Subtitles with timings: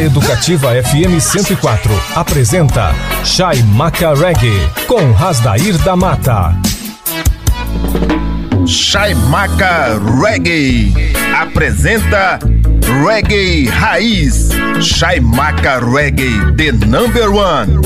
[0.00, 6.56] A Educativa FM 104 apresenta Chaimaca Reggae com Rasdair da Mata.
[8.66, 10.90] Chaimaca Reggae
[11.38, 12.38] apresenta
[13.04, 14.48] Reggae Raiz.
[14.80, 17.82] Chaimaca Reggae, the number one.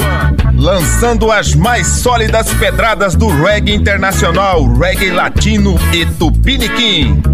[0.56, 7.33] Lançando as mais sólidas pedradas do reggae internacional, reggae latino e tupiniquim.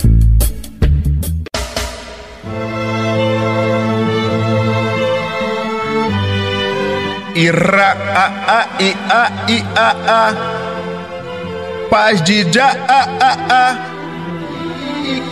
[7.35, 10.33] Ira a a i a i a a
[11.89, 13.91] Paz de já a a a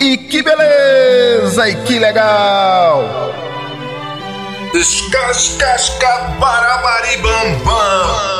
[0.00, 3.04] E que beleza e que legal!
[4.74, 8.30] Escascasca barabaribambam.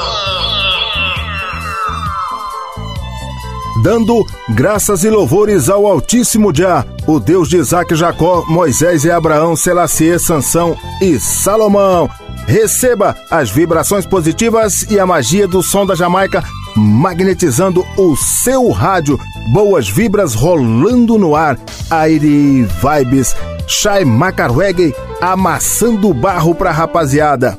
[3.82, 9.56] Dando graças e louvores ao Altíssimo Jah, o Deus de Isaac, Jacó, Moisés e Abraão,
[9.56, 12.08] Selacie, Sansão e Salomão.
[12.50, 16.42] Receba as vibrações positivas e a magia do som da Jamaica
[16.74, 19.16] magnetizando o seu rádio.
[19.52, 21.56] Boas vibras rolando no ar.
[21.88, 23.36] Aire Vibes.
[23.68, 27.56] Shai Macarweg amassando barro pra rapaziada.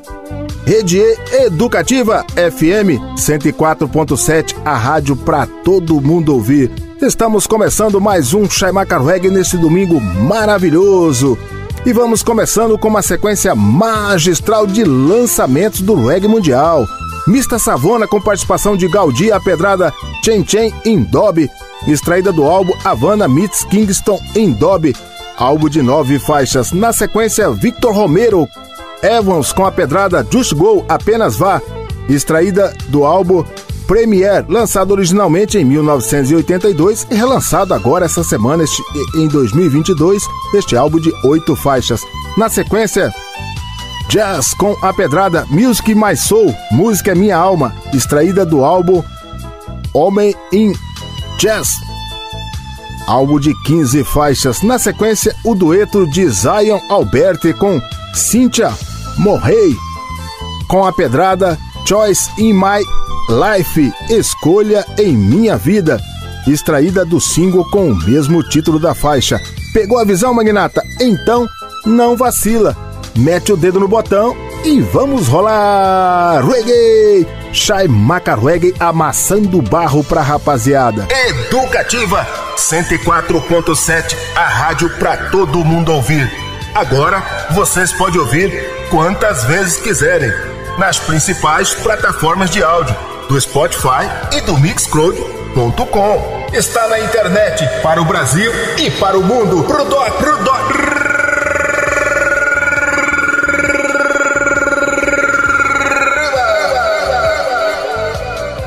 [0.66, 6.70] Rede Educativa FM 104.7, a rádio pra todo mundo ouvir.
[7.02, 11.38] Estamos começando mais um Shai Macarweg nesse domingo maravilhoso.
[11.84, 16.86] E vamos começando com uma sequência magistral de lançamentos do reggae mundial.
[17.28, 19.92] Mista Savona com participação de Gaudi, a pedrada
[20.24, 21.50] Chen Chen Indob,
[21.88, 24.96] extraída do álbum Havana Meets Kingston Indob,
[25.36, 26.72] álbum de nove faixas.
[26.72, 28.48] Na sequência, Victor Romero,
[29.02, 31.60] Evans com a pedrada Just Go, Apenas Vá,
[32.08, 33.44] extraída do álbum
[33.92, 38.82] Premiere, lançado originalmente em 1982 e relançado agora essa semana, este,
[39.18, 42.00] em 2022, este álbum de oito faixas.
[42.38, 43.14] Na sequência,
[44.08, 49.04] Jazz com a pedrada Music My Soul, Música é Minha Alma, extraída do álbum
[49.94, 50.72] Homem in
[51.38, 51.68] Jazz,
[53.08, 54.62] álbum de 15 faixas.
[54.62, 57.82] Na sequência, o dueto de Zion Alberti com
[58.14, 58.72] Cynthia
[59.18, 59.76] Morrey,
[60.70, 66.00] com a pedrada Choice in My Life, Escolha em Minha Vida,
[66.48, 69.40] extraída do single com o mesmo título da faixa.
[69.74, 70.84] Pegou a visão, magnata?
[71.00, 71.48] Então
[71.86, 72.76] não vacila.
[73.16, 76.44] Mete o dedo no botão e vamos rolar!
[76.46, 77.28] Reggae!
[77.54, 81.08] Shai Maca Reggae amassando barro pra rapaziada.
[81.28, 82.26] Educativa
[82.58, 86.30] 104.7, a rádio pra todo mundo ouvir.
[86.74, 87.22] Agora
[87.52, 88.52] vocês podem ouvir
[88.90, 90.51] quantas vezes quiserem
[90.82, 92.96] nas principais plataformas de áudio
[93.30, 96.48] do Spotify e do Mixcloud.com.
[96.52, 99.64] Está na internet para o Brasil e para o mundo.
[99.64, 100.58] Pro dó, pro dó.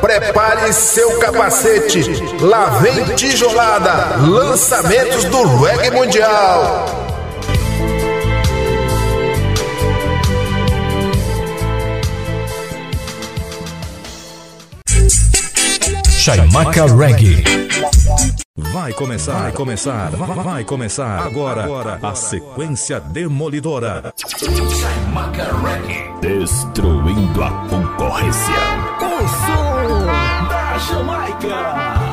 [0.01, 2.05] Prepare seu capacete.
[2.41, 4.19] Lá vem tijolada.
[4.25, 7.04] Lançamentos do reggae mundial.
[16.25, 17.45] Chaimaca Reggae.
[18.57, 24.11] Vai começar, vai começar, vai, vai começar agora, agora a sequência demolidora.
[26.23, 28.55] Destruindo a concorrência.
[29.03, 32.04] O som da Jamaica.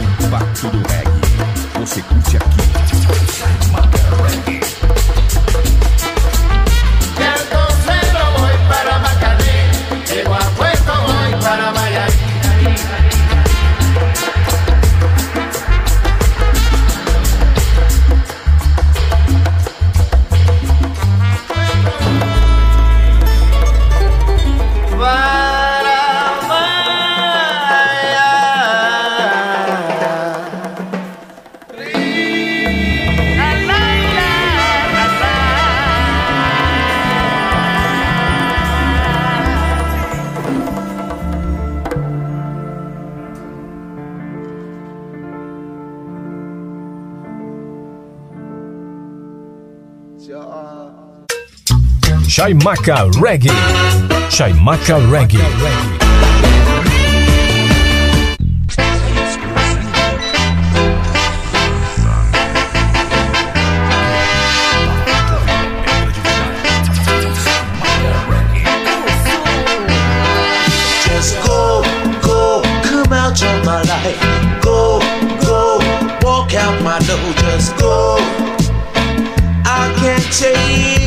[0.00, 1.80] Impacto do reggae.
[1.80, 2.56] Você curte aqui.
[4.46, 4.79] De
[52.40, 53.50] Chaimaca Reggae.
[54.30, 55.36] Chaimaca Reggae.
[71.04, 71.82] Just go,
[72.22, 74.62] go, come out of my life.
[74.62, 74.98] Go,
[75.44, 75.78] go,
[76.22, 77.18] walk out my door.
[77.34, 78.16] Just go.
[79.66, 80.99] I can't anymore.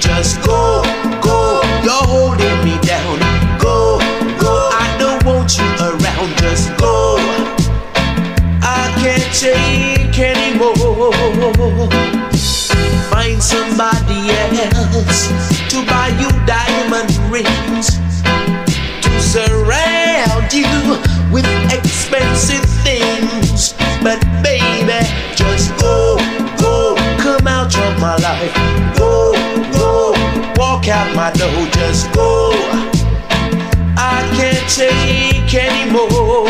[0.00, 0.82] Just go,
[1.20, 3.18] go, you're holding me down.
[3.58, 3.98] Go,
[4.38, 6.30] go, I don't want you around.
[6.38, 7.16] Just go.
[8.62, 10.74] I can't take anymore.
[13.10, 15.28] Find somebody else
[15.70, 17.98] to buy you diamond rings
[19.02, 20.98] to surround you
[21.32, 23.74] with expensive things.
[24.02, 26.16] But baby, just go,
[27.38, 28.54] come out of my life.
[28.98, 29.32] Go,
[29.72, 30.12] go,
[30.56, 31.66] walk out my door.
[31.72, 32.52] Just go.
[33.96, 36.44] I can't take anymore.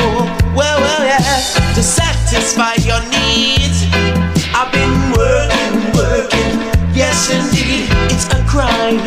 [0.59, 1.39] Well, well, yeah,
[1.75, 3.87] to satisfy your needs.
[4.59, 6.53] I've been working, working.
[6.95, 8.99] Yes, indeed, it's a crime.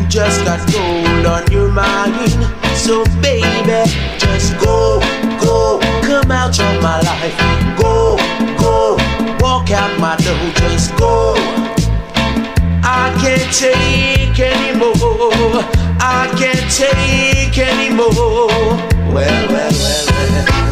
[0.00, 2.30] You just got gold on your mind.
[2.74, 3.84] So, baby,
[4.18, 5.00] just go,
[5.44, 7.36] go, come out of my life.
[7.78, 8.16] Go,
[9.72, 10.52] out my door.
[10.54, 11.34] Just go.
[12.82, 14.94] I can't take anymore.
[16.00, 18.48] I can't take anymore.
[19.12, 20.69] Well, well, well, well.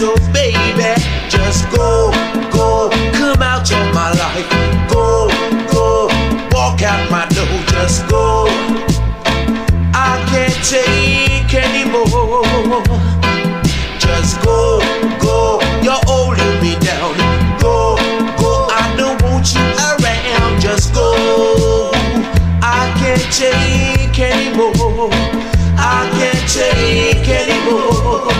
[0.00, 0.96] So baby,
[1.28, 2.10] just go,
[2.50, 4.48] go, come out of my life.
[4.88, 5.28] Go,
[5.70, 6.06] go,
[6.52, 7.44] walk out my door.
[7.66, 8.46] Just go.
[9.92, 12.82] I can't take anymore.
[13.98, 14.80] Just go,
[15.20, 15.60] go.
[15.82, 17.12] You're holding me down.
[17.60, 17.96] Go,
[18.40, 18.68] go.
[18.72, 20.62] I don't want you around.
[20.62, 21.92] Just go.
[22.62, 25.10] I can't take anymore.
[25.76, 28.39] I can't take anymore.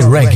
[0.00, 0.31] Reggae.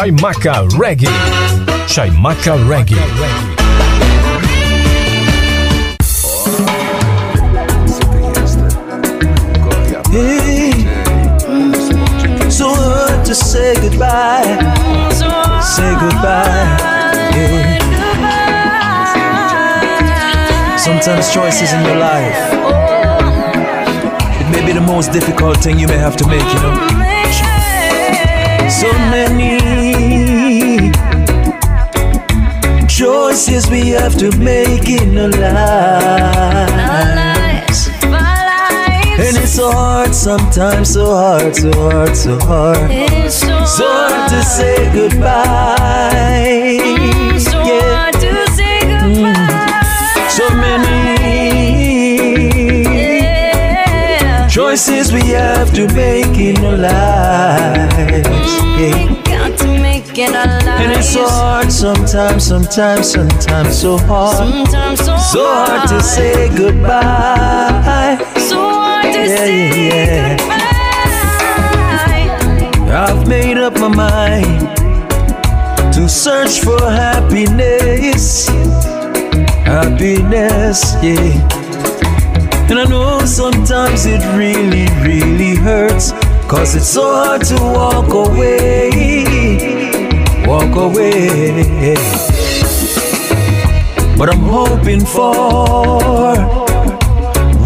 [0.00, 1.12] Chaimaca Reggae.
[1.86, 2.96] Chaimaca Reggae.
[12.50, 14.56] So hard to say goodbye.
[15.60, 16.78] Say goodbye.
[17.36, 17.76] Yeah.
[20.78, 22.38] Sometimes choices in your life,
[24.40, 27.00] it may be the most difficult thing you may have to make, you know.
[28.70, 29.59] So many
[33.40, 36.60] choices we have to make in our lives.
[39.18, 42.90] And it's so hard sometimes, so hard, so hard, so hard.
[42.90, 46.80] It's So hard to say goodbye.
[47.64, 48.10] Yeah.
[50.28, 51.00] So many
[54.50, 58.52] choices we have to make in our lives.
[58.78, 59.29] Yeah.
[60.22, 64.68] And it's so hard sometimes, sometimes, sometimes so hard.
[64.68, 68.18] So hard to say goodbye.
[68.36, 70.36] So hard to yeah, yeah,
[72.86, 73.06] yeah.
[73.08, 74.60] I've made up my mind
[75.94, 78.46] to search for happiness.
[79.64, 81.48] Happiness, yeah.
[82.68, 86.12] And I know sometimes it really, really hurts.
[86.46, 89.39] Cause it's so hard to walk away.
[90.50, 91.94] Walk away.
[94.18, 96.34] But I'm hoping for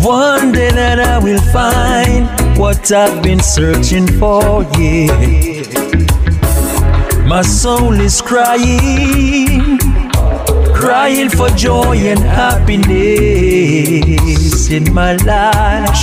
[0.04, 5.62] one day that I will find what I've been searching for, yeah.
[7.26, 9.78] My soul is crying,
[10.74, 13.00] crying for joy and happiness
[14.70, 15.96] in my life.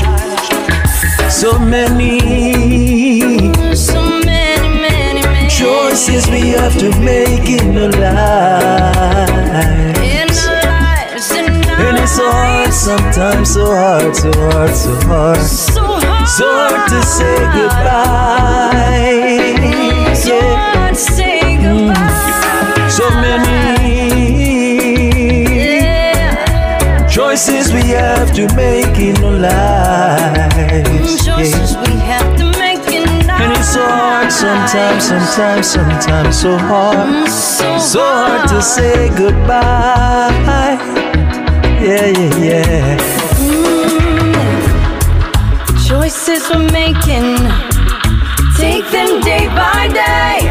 [1.29, 3.00] So many
[6.01, 9.21] choices we have to make in our lives.
[11.29, 15.37] And it's so hard sometimes, so hard, so hard, so hard.
[15.37, 18.81] So hard so hard to say goodbye.
[20.25, 20.93] Yeah.
[22.89, 24.17] So many
[27.07, 31.27] choices we have to make in our lives.
[31.27, 31.90] Yeah.
[33.89, 37.29] Hard sometimes, sometimes, sometimes so hard.
[37.29, 40.77] So hard to say goodbye.
[41.81, 42.97] Yeah, yeah, yeah.
[45.87, 47.37] Choices we're making,
[48.57, 50.50] take them day by day.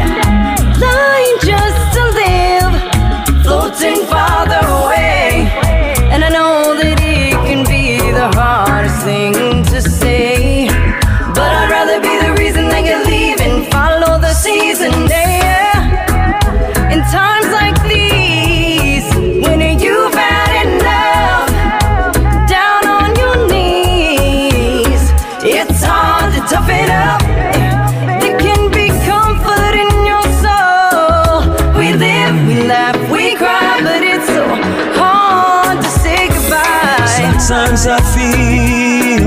[37.81, 39.23] Sometimes I feel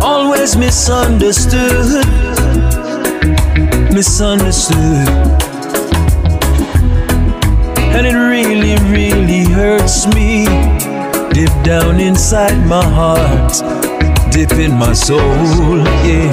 [0.00, 2.06] always misunderstood.
[3.92, 5.08] Misunderstood.
[7.94, 10.46] And it really, really hurts me.
[11.32, 13.52] Deep down inside my heart,
[14.30, 15.18] deep in my soul,
[16.06, 16.30] yeah.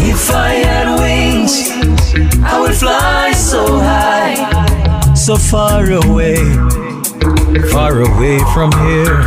[0.00, 1.68] If I had wings,
[2.42, 6.38] I would fly so high, so far away,
[7.62, 9.20] far away from here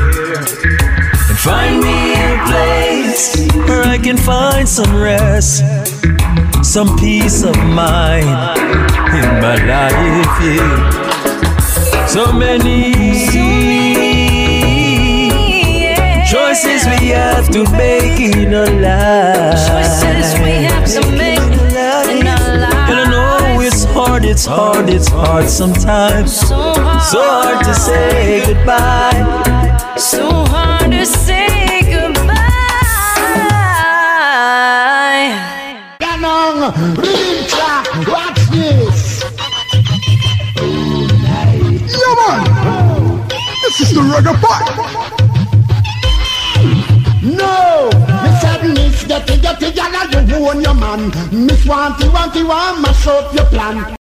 [1.30, 5.64] and find me a place where I can find some rest,
[6.64, 8.28] some peace of mind
[9.20, 10.42] in my life.
[10.42, 12.08] Yeah.
[12.08, 12.94] So many
[16.30, 19.68] choices we have to make in our life.
[19.68, 21.21] Choices we have to make
[24.32, 26.40] it's hard, it's hard, sometimes.
[26.40, 29.94] So hard, So hard to say goodbye.
[29.98, 32.40] so hard to say goodbye.
[36.00, 37.72] Canon, Rincha,
[38.08, 39.22] watch this.
[41.92, 43.28] Yeah, man.
[43.64, 44.66] This is the reggae part.
[47.22, 47.90] No,
[48.24, 51.10] Miss Sadness, get it, get it, y'all, you own your man.
[51.46, 54.01] Miss Wanty, Wanty, want mash up your plan.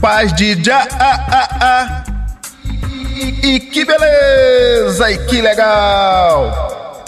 [0.00, 0.86] Paz de já.
[3.14, 7.04] E, e que beleza e que legal.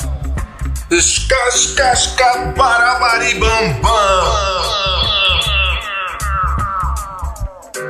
[0.91, 4.69] Escascasca para maribambam.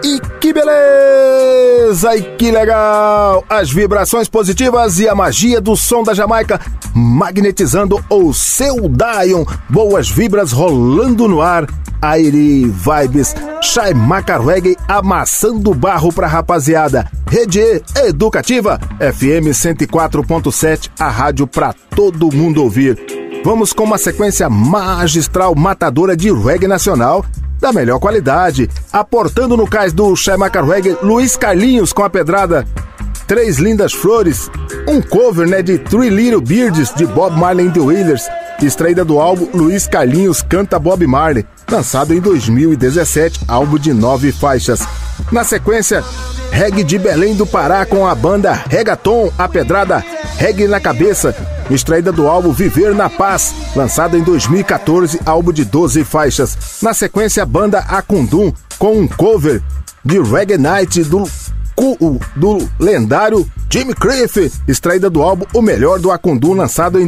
[0.04, 2.16] E que beleza!
[2.16, 3.44] E que legal!
[3.48, 6.60] As vibrações positivas e a magia do som da Jamaica
[6.94, 9.44] magnetizando o seu Dion.
[9.68, 11.66] Boas vibras rolando no ar.
[12.00, 13.92] Airi Vibes, Shai
[14.46, 17.10] Reggae amassando barro pra rapaziada.
[17.28, 22.96] Rede Educativa, FM 104.7, a rádio pra todo mundo ouvir.
[23.44, 27.24] Vamos com uma sequência magistral matadora de reggae nacional
[27.60, 32.66] da melhor qualidade, aportando no cais do Shaimaka Reggae Luiz Carlinhos com a pedrada.
[33.26, 34.50] Três Lindas Flores,
[34.88, 38.22] um cover né, de Three Little Beards de Bob Marley and the Wailers,
[38.66, 44.80] extraída do álbum Luiz Carlinhos Canta Bob Marley, lançado em 2017, álbum de nove faixas.
[45.30, 46.02] Na sequência,
[46.50, 50.04] Reggae de Belém do Pará com a banda Regaton, a pedrada
[50.36, 51.34] Reggae na Cabeça,
[51.70, 56.56] extraída do álbum Viver na Paz, lançado em 2014, álbum de 12 faixas.
[56.82, 59.62] Na sequência, a banda Acundum com um cover
[60.04, 61.28] de Reggae Night do,
[62.34, 67.06] do lendário Jimmy Cliff, extraída do álbum O Melhor do Acundum, lançado em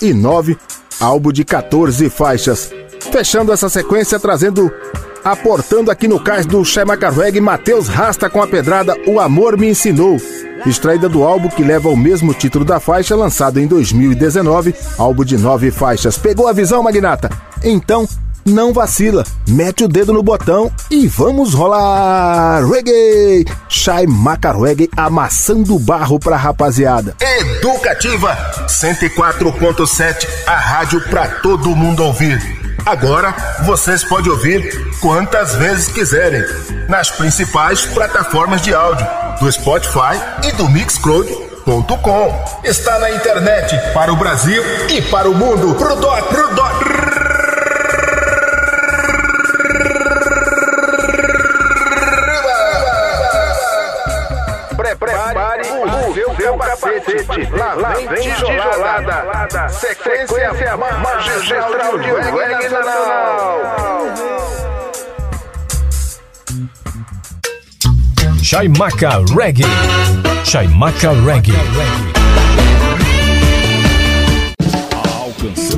[0.00, 0.56] 2009,
[1.00, 2.72] álbum de 14 faixas.
[3.10, 4.72] Fechando essa sequência, trazendo
[5.24, 9.68] aportando aqui no cais do Shema Carweg, Matheus Rasta com a pedrada O Amor Me
[9.68, 10.16] Ensinou,
[10.66, 15.38] extraída do álbum que leva o mesmo título da faixa, lançado em 2019, álbum de
[15.38, 16.16] nove faixas.
[16.16, 17.30] Pegou a visão, Magnata?
[17.62, 18.08] Então,
[18.44, 23.46] não vacila, mete o dedo no botão e vamos rolar reggae!
[23.68, 27.16] Shai Maca Reggae amassando barro pra rapaziada.
[27.20, 32.40] Educativa 104.7, a rádio pra todo mundo ouvir.
[32.84, 36.42] Agora vocês podem ouvir quantas vezes quiserem
[36.88, 39.06] nas principais plataformas de áudio
[39.40, 42.44] do Spotify e do Mixcloud.com.
[42.64, 45.74] Está na internet para o Brasil e para o mundo.
[45.74, 47.11] Pro doc, pro doc.
[56.76, 57.50] Capacete.
[57.52, 59.68] Lá, lá vem tijolada.
[59.68, 63.60] Sequência magistral de reggae nacional.
[68.42, 69.64] Chaimaca Reggae.
[70.44, 71.52] Chaimaca Reggae.
[75.20, 75.71] Alcançando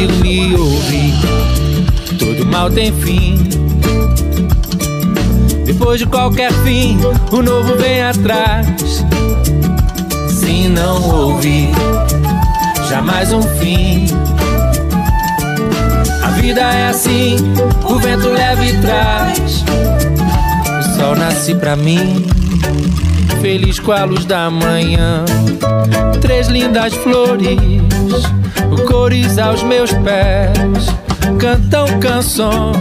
[0.00, 1.12] Amigo, me ouvi.
[2.18, 3.36] Todo mal tem fim.
[5.66, 6.98] Depois de qualquer fim,
[7.30, 9.04] o novo vem atrás.
[10.26, 11.68] Se não ouvir,
[12.88, 14.06] jamais um fim.
[16.22, 17.36] A vida é assim,
[17.84, 19.64] o vento leva e traz.
[20.78, 22.24] O sol nasce pra mim,
[23.42, 25.26] feliz com a luz da manhã.
[26.22, 27.58] Três lindas flores,
[28.78, 30.86] cores aos meus pés,
[31.38, 32.76] cantam canções,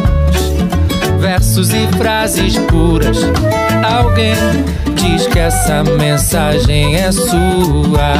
[1.20, 3.18] versos e frases puras.
[3.84, 4.36] Alguém
[4.96, 8.14] diz que essa mensagem é sua.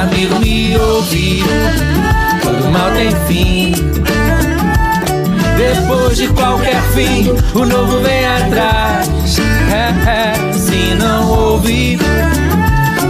[0.00, 1.42] Amigo, me ouvi,
[2.42, 3.72] todo mal tem fim.
[5.56, 9.08] Depois de qualquer fim, o novo vem atrás.
[9.70, 11.98] É, é, se não ouvir,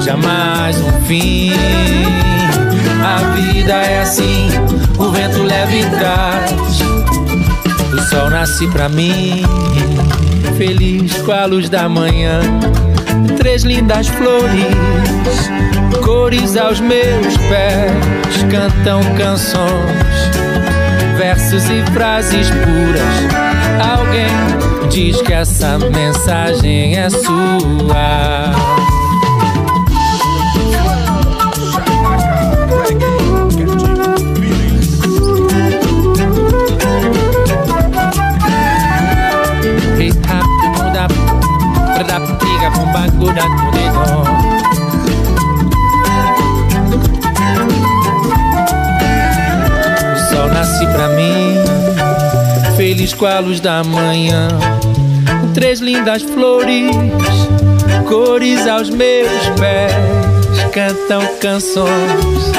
[0.01, 1.53] jamais um fim.
[3.05, 4.49] A vida é assim,
[4.99, 6.81] o vento leva e traz.
[7.93, 9.43] O sol nasce pra mim,
[10.57, 12.41] feliz com a luz da manhã.
[13.37, 15.51] Três lindas flores,
[16.03, 20.31] cores aos meus pés, cantam canções,
[21.19, 23.99] versos e frases puras.
[23.99, 28.94] Alguém diz que essa mensagem é sua.
[41.97, 44.25] Radapikiga fumbangu na tuneno
[50.13, 51.55] O sol nasce pra mim
[52.77, 54.49] Feliz com a luz da manhã.
[55.55, 56.91] Três lindas flores
[58.09, 59.95] Cores aos meus pés
[60.73, 62.53] Cantam canções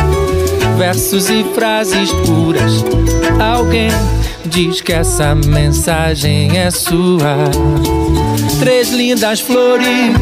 [0.77, 2.83] Versos e frases puras.
[3.39, 3.89] Alguém
[4.55, 7.35] diz que essa mensagem é sua.
[8.57, 10.15] Três lindas flores,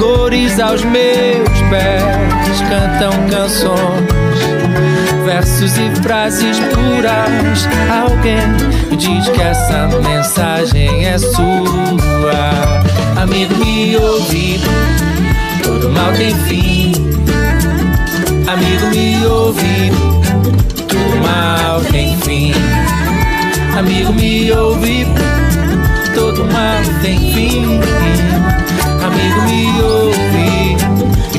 [0.00, 2.02] cores aos meus pés,
[2.68, 4.08] cantam canções,
[5.24, 7.68] versos e frases puras.
[7.88, 12.82] Alguém diz que essa mensagem é sua.
[13.22, 14.60] Amigo, me ouve,
[15.62, 16.92] todo mal tem fim.
[18.52, 19.92] Amigo, me ouve,
[20.88, 22.52] tudo mal tem fim.
[23.76, 25.06] Amigo, me ouve,
[26.14, 27.80] todo mal tem fim.
[29.02, 30.76] Amigo, me ouve,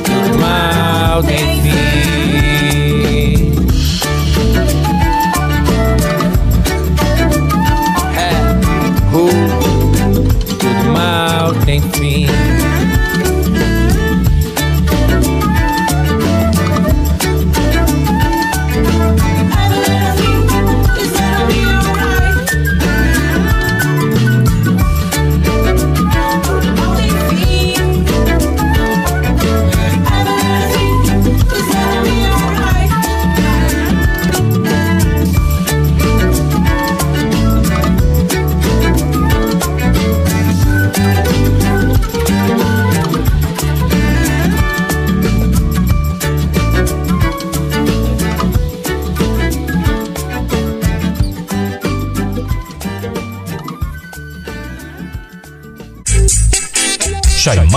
[0.03, 2.02] todo mal tem fim.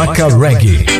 [0.09, 0.95] A Reggae.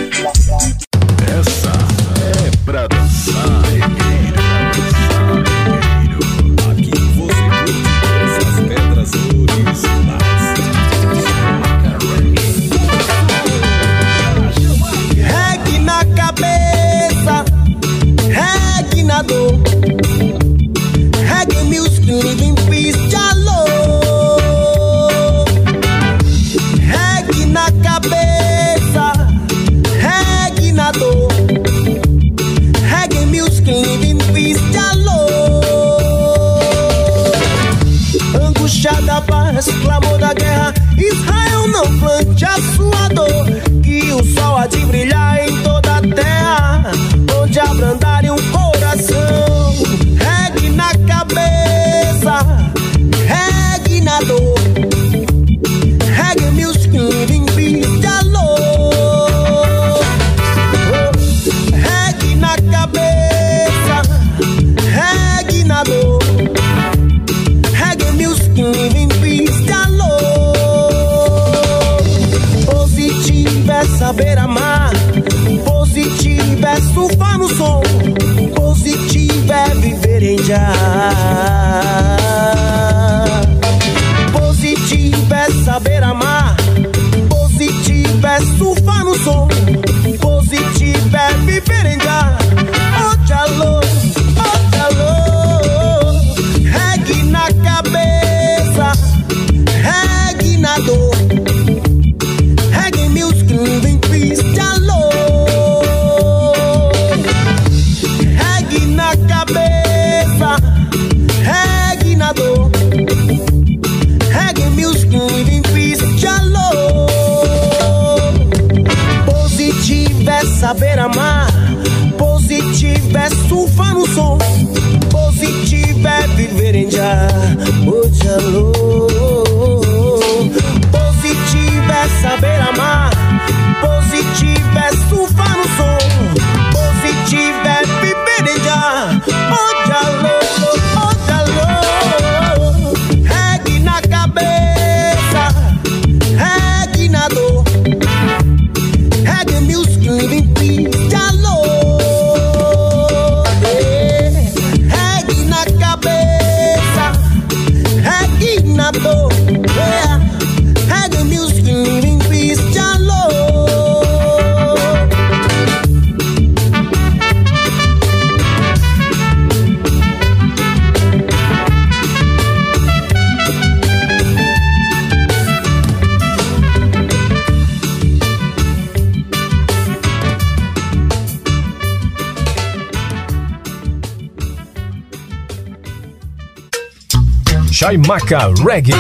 [188.07, 188.95] Chaimaca Reggae.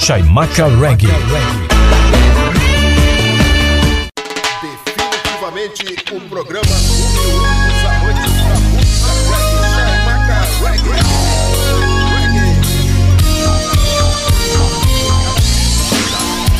[0.00, 1.06] Chaimaca Reggae.
[4.62, 6.64] Definitivamente o programa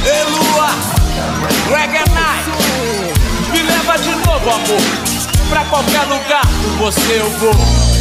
[0.05, 0.69] Ei Lua,
[1.71, 2.51] Reggae Night,
[3.51, 6.47] me leva de novo amor, pra qualquer lugar
[6.79, 7.91] você eu vou.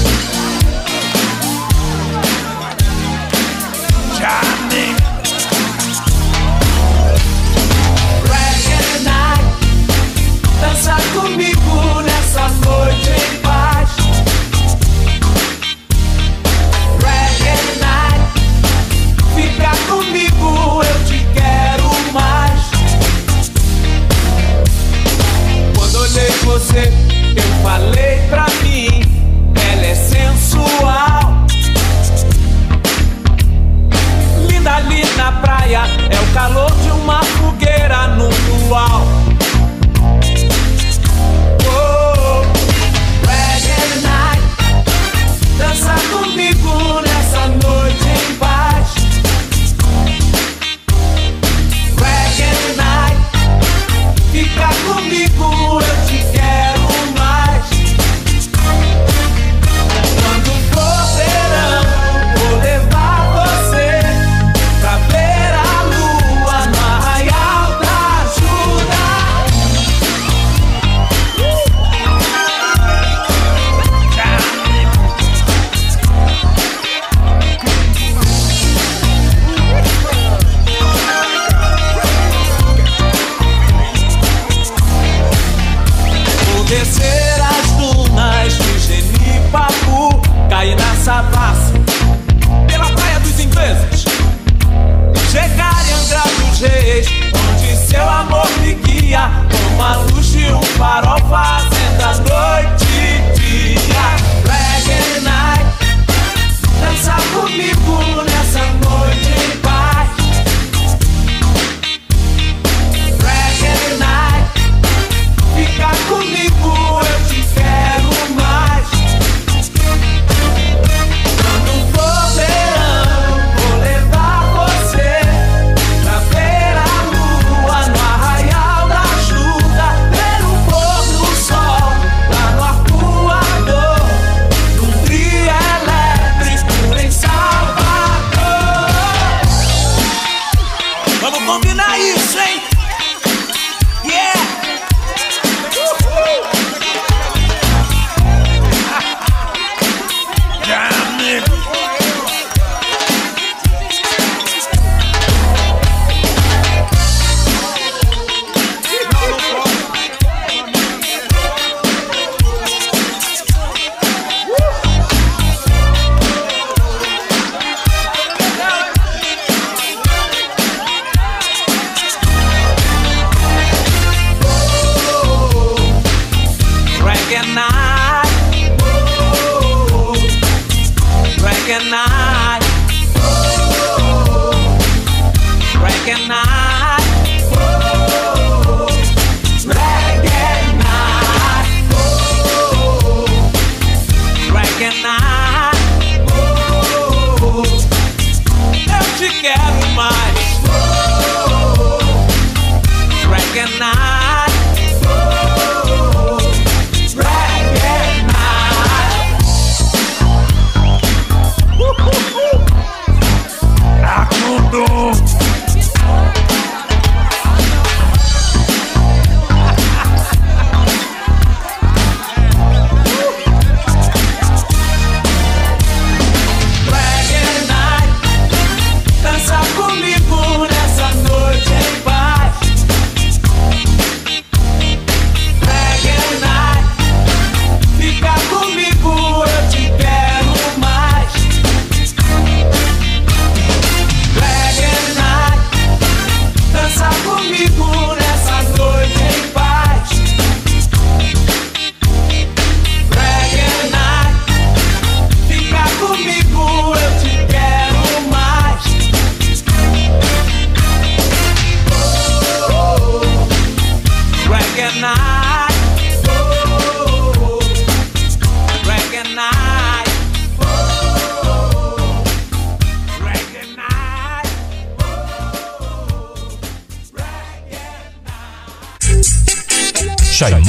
[13.04, 13.41] dream.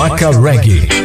[0.03, 1.02] Maca Reggae.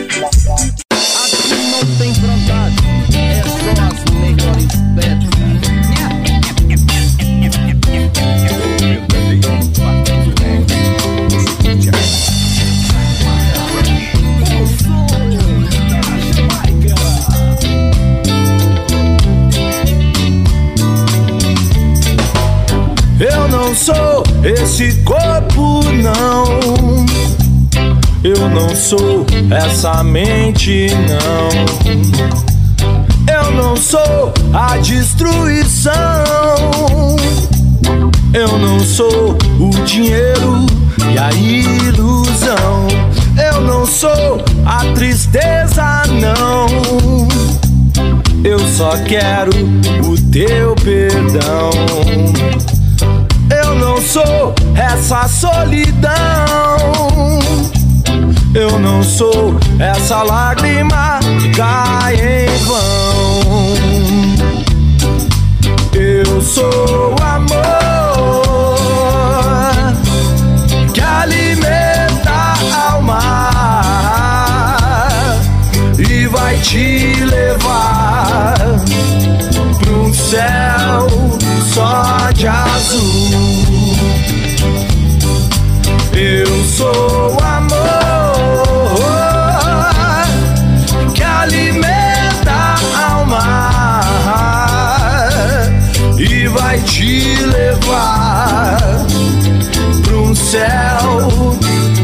[28.87, 31.49] Sou essa mente, não.
[33.27, 35.91] Eu não sou a destruição.
[38.33, 40.65] Eu não sou o dinheiro
[41.13, 42.87] e a ilusão.
[43.37, 47.27] Eu não sou a tristeza, não.
[48.41, 49.51] Eu só quero
[50.05, 51.71] o teu perdão.
[53.51, 56.46] Eu não sou essa solidão.
[58.59, 63.75] Eu não sou essa lágrima que cai em vão.
[65.93, 68.73] Eu sou amor
[70.91, 73.19] que alimenta a alma
[75.99, 78.55] e vai te levar
[79.77, 81.07] pra um céu
[81.75, 83.06] só de azul.
[100.57, 101.57] Céu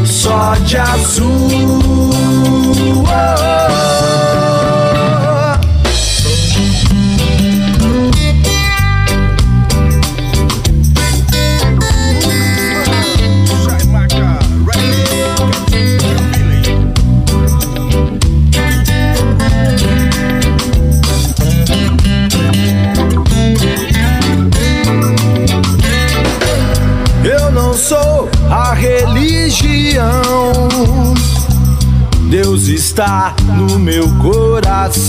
[0.04, 2.14] só de azul.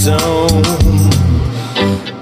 [0.05, 0.47] Coração.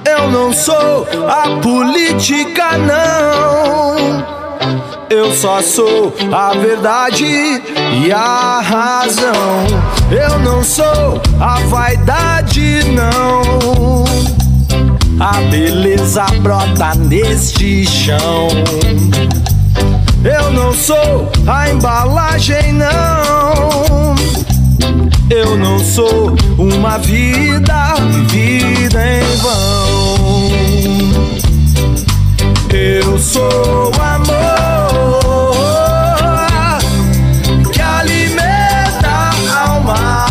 [0.06, 4.24] Eu não sou a política, não.
[5.10, 9.68] Eu só sou a verdade e a razão.
[10.10, 14.06] Eu não sou a vaidade, não.
[15.20, 18.48] A beleza brota neste chão.
[20.24, 24.03] Eu não sou a embalagem, não.
[25.36, 27.96] Eu não sou uma vida
[28.30, 30.52] vivida em vão.
[32.72, 35.18] Eu sou amor
[37.74, 40.23] que alimenta a alma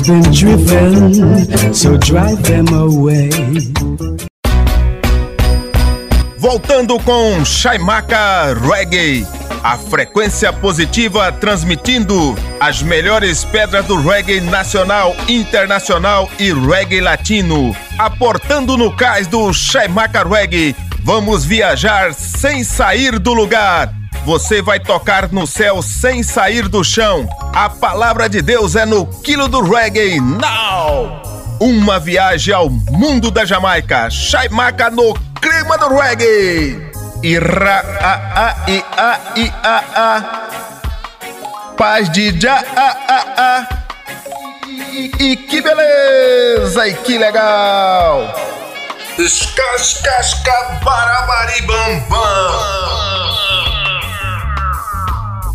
[0.00, 3.30] been driven, so drive them away.
[6.38, 9.26] Voltando com Chaimaca Reggae,
[9.62, 17.74] a frequência positiva transmitindo as melhores pedras do reggae nacional, internacional e reggae latino.
[17.98, 23.92] Aportando no cais do Chaimaca Reggae, vamos viajar sem sair do lugar.
[24.24, 27.28] Você vai tocar no céu sem sair do chão.
[27.56, 31.22] A palavra de Deus é no quilo do reggae now.
[31.58, 34.10] Uma viagem ao mundo da Jamaica.
[34.10, 36.78] Chaimaca no clima do reggae.
[37.22, 40.22] Ira a a i a i a a.
[41.78, 43.66] Paz de já a a a.
[45.18, 46.86] E que beleza!
[46.86, 48.34] E que legal!
[49.18, 53.65] Escascasca barabaribambam.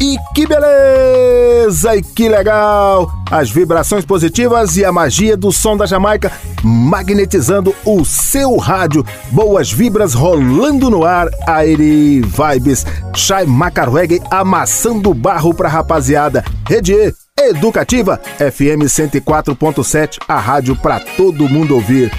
[0.02, 1.96] E que beleza!
[1.96, 3.08] E que legal!
[3.30, 6.32] As vibrações positivas e a magia do som da Jamaica
[6.64, 9.06] magnetizando o seu rádio.
[9.30, 11.30] Boas vibras rolando no ar.
[11.46, 12.84] Aire Vibes.
[13.16, 16.44] Shai Macarweg amassando barro pra rapaziada.
[16.68, 22.12] Rede E, Educativa, FM 104.7, a rádio pra todo mundo ouvir.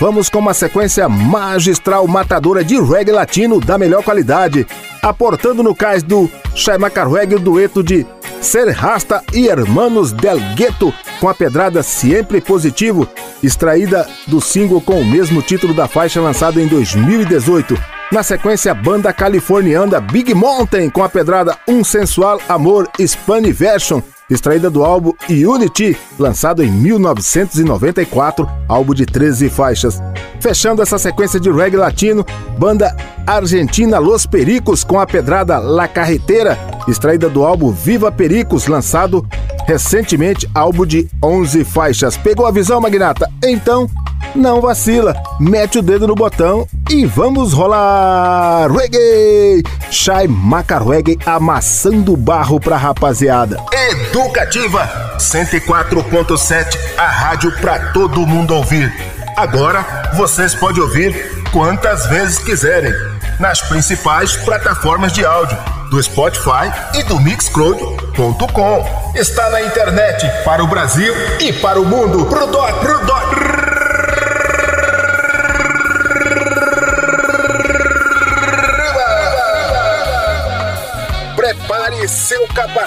[0.00, 4.66] Vamos com uma sequência magistral matadora de reggae latino da melhor qualidade,
[5.02, 8.06] aportando no cais do Shaimakarweg o dueto de
[8.40, 10.90] Ser Rasta e Hermanos del Gueto
[11.20, 13.06] com a pedrada Sempre Positivo,
[13.42, 17.78] extraída do single com o mesmo título da faixa lançada em 2018.
[18.10, 24.00] Na sequência, a banda californiana Big Mountain com a pedrada Um Sensual Amor Spanish Version,
[24.30, 30.00] extraída do álbum Unity, lançado em 1994, álbum de 13 faixas.
[30.40, 32.24] Fechando essa sequência de reggae latino,
[32.58, 36.58] banda argentina Los Pericos com a pedrada La Carretera,
[36.88, 39.26] extraída do álbum Viva Pericos, lançado
[39.66, 42.16] recentemente, álbum de 11 faixas.
[42.16, 43.30] Pegou a visão, Magnata?
[43.44, 43.88] Então,
[44.34, 49.62] não vacila, mete o dedo no botão e vamos rolar reggae!
[49.90, 53.56] Shai Macarreggae amassando barro pra rapaziada.
[53.90, 58.92] Educativa 104.7, a rádio pra todo mundo ouvir.
[59.36, 62.92] Agora vocês podem ouvir quantas vezes quiserem
[63.38, 65.56] nas principais plataformas de áudio
[65.90, 69.12] do Spotify e do Mixcloud.com.
[69.14, 72.26] Está na internet para o Brasil e para o mundo.
[72.26, 73.20] Pro dó, pro dó.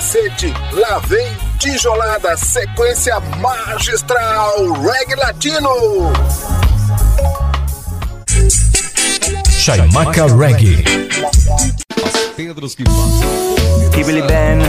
[0.04, 0.54] Seu capacete.
[0.74, 1.28] Lá vem
[1.60, 6.12] tijolada, sequência magistral, reggae latino.
[9.50, 10.84] Chaimaca Reggae.
[12.36, 12.84] Que passam.
[13.94, 14.60] Kibili Ben,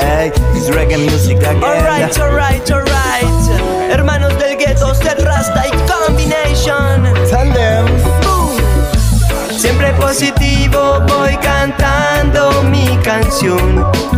[0.00, 1.62] hey, it's reggae music again.
[1.62, 3.90] Alright, alright, alright.
[3.90, 7.04] Hermanos del gueto, ser rasta y combination.
[7.30, 7.86] Tandem.
[9.56, 14.17] Siempre positivo voy cantando mi canción.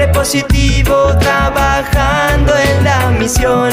[0.00, 3.70] Siempre positivo trabajando en la misión.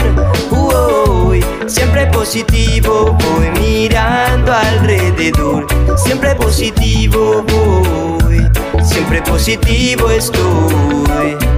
[0.51, 5.65] Uy, siempre positivo voy mirando alrededor.
[5.95, 8.45] Siempre positivo voy.
[8.83, 11.56] Siempre positivo estoy.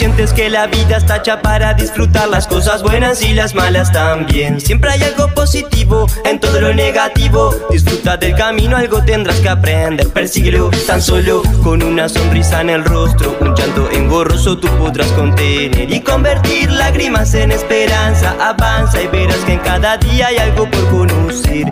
[0.00, 4.58] Sientes que la vida está hecha para disfrutar las cosas buenas y las malas también.
[4.58, 7.54] Siempre hay algo positivo en todo lo negativo.
[7.68, 10.08] Disfruta del camino, algo tendrás que aprender.
[10.08, 13.36] Persíguelo tan solo con una sonrisa en el rostro.
[13.42, 18.34] Un llanto engorroso tú podrás contener y convertir lágrimas en esperanza.
[18.40, 21.70] Avanza y verás que en cada día hay algo por conocer.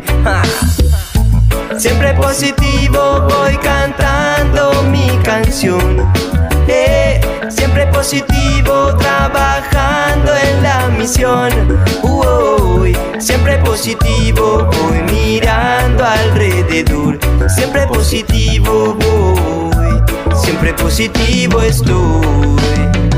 [1.79, 6.13] Siempre positivo voy cantando mi canción.
[6.69, 7.19] Eh,
[7.51, 11.51] siempre positivo trabajando en la misión.
[12.03, 17.19] Uy, siempre positivo voy mirando alrededor.
[17.49, 20.03] Siempre positivo voy.
[20.37, 22.59] Siempre positivo estoy.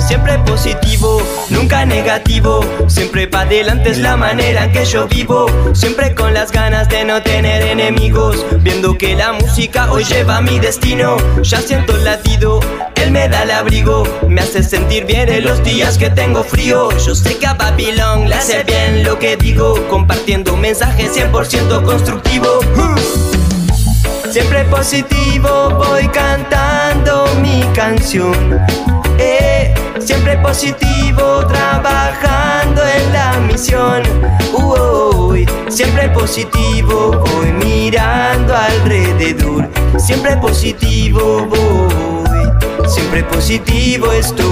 [0.01, 2.65] Siempre positivo, nunca negativo.
[2.89, 5.47] Siempre para adelante es la manera en que yo vivo.
[5.73, 8.45] Siempre con las ganas de no tener enemigos.
[8.61, 11.17] Viendo que la música hoy lleva mi destino.
[11.43, 12.61] Ya siento el latido,
[13.03, 14.05] él me da el abrigo.
[14.29, 16.91] Me hace sentir bien en los días que tengo frío.
[16.99, 19.75] Yo sé que a Babylon le hace bien lo que digo.
[19.89, 22.61] Compartiendo un mensaje 100% constructivo.
[24.31, 28.61] Siempre positivo voy cantando mi canción.
[29.19, 34.03] Eh, siempre positivo trabajando en la misión.
[34.53, 39.69] Uy, siempre positivo voy mirando alrededor.
[39.99, 42.30] Siempre positivo voy.
[42.91, 44.45] Siempre positivo estoy.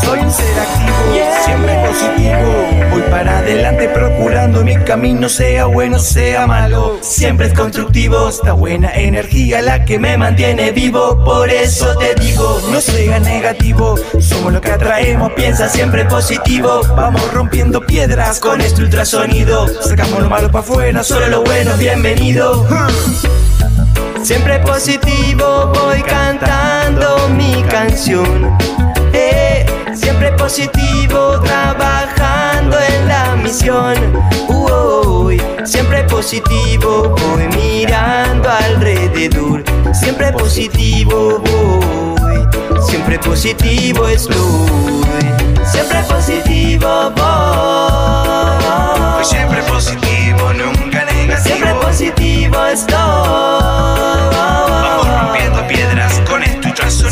[0.00, 0.94] Soy un ser activo,
[1.44, 2.88] siempre positivo.
[2.92, 6.98] Voy para adelante procurando mi camino, sea bueno, sea malo.
[7.02, 11.24] Siempre es constructivo, esta buena energía la que me mantiene vivo.
[11.24, 13.96] Por eso te digo, no sea negativo.
[14.20, 16.82] Somos lo que atraemos, piensa siempre positivo.
[16.96, 19.66] Vamos rompiendo piedras con este ultrasonido.
[19.82, 22.68] Sacamos lo malo para afuera, solo lo bueno, bienvenido.
[24.30, 28.56] Siempre positivo voy cantando mi canción.
[29.12, 33.96] Eh, siempre positivo trabajando en la misión.
[34.46, 39.64] Uy, siempre positivo voy mirando alrededor.
[39.92, 42.46] Siempre positivo voy.
[42.80, 45.02] Siempre positivo estoy.
[45.64, 49.24] Siempre positivo voy.
[49.24, 51.42] Siempre positivo, nunca negativo.
[51.42, 53.29] Siempre positivo estoy.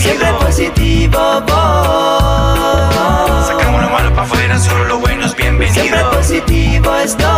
[0.08, 2.94] siempre positivo voy.
[3.46, 5.74] Sacamos la mano para afuera, solo lo bueno es bienvenido.
[5.74, 7.28] Siempre positivo estoy.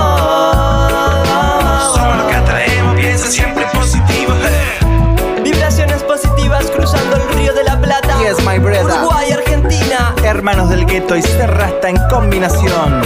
[1.95, 4.33] Somos lo que atraemos, piensa siempre positivo.
[4.35, 5.43] Eh.
[5.43, 8.19] Vibraciones positivas cruzando el río de la Plata.
[8.21, 8.85] Yes, my brother.
[8.85, 10.15] Uruguay, Argentina.
[10.23, 13.03] Hermanos del gueto y Serrasta en combinación.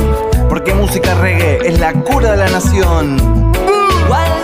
[0.48, 3.16] Porque música reggae es la cura de la nación.
[3.16, 4.43] Mm.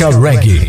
[0.00, 0.66] Jamaica Reggae.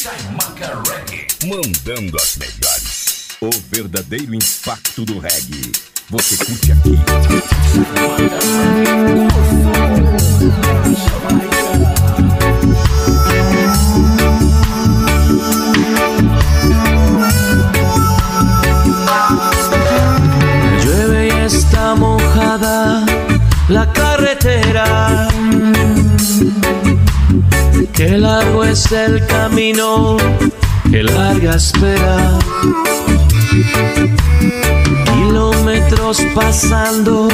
[0.00, 3.28] Jamaica Reggae, mandando as melhores.
[3.40, 5.72] O verdadeiro impacto do reggae.
[6.08, 6.90] Você curte aqui.
[31.58, 32.38] Espera.
[35.12, 37.28] Kilómetros pasando,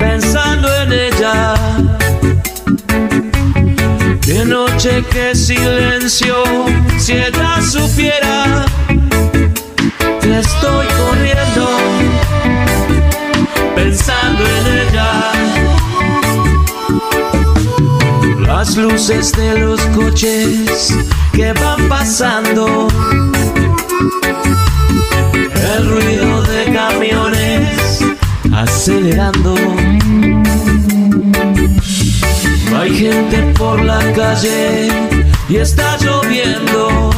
[0.00, 1.54] pensando en ella.
[4.26, 6.34] De noche qué silencio,
[6.98, 8.64] si ella supiera
[10.20, 11.64] que estoy corriendo,
[13.76, 15.10] pensando en ella.
[18.40, 20.92] Las luces de los coches
[21.32, 22.88] que van pasando.
[28.62, 29.54] Acelerando.
[32.76, 34.88] Hay gente por la calle
[35.48, 37.10] y está lloviendo.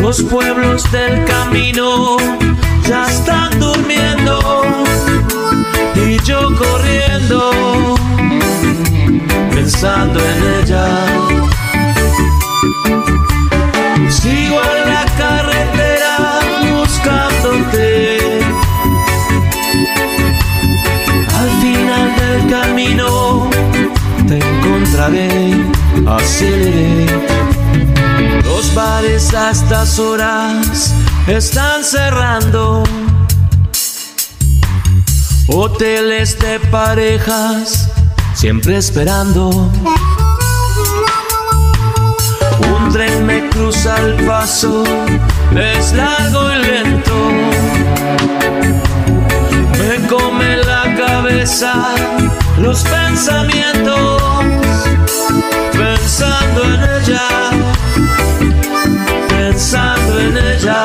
[0.00, 2.16] Los pueblos del camino
[2.88, 4.62] ya están durmiendo
[5.94, 7.96] y yo corriendo
[9.54, 11.29] pensando en ella.
[26.06, 27.06] Aceleré.
[28.44, 30.94] Los bares a estas horas
[31.26, 32.82] están cerrando.
[35.48, 37.90] Hoteles de parejas
[38.34, 39.48] siempre esperando.
[42.74, 44.84] Un tren me cruza el paso,
[45.56, 47.29] es largo y lento.
[52.58, 54.22] Los pensamientos,
[55.72, 57.28] pensando en ella,
[59.28, 60.84] pensando en ella.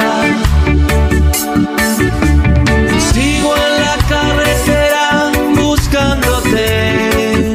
[3.12, 7.54] Sigo en la carretera buscándote.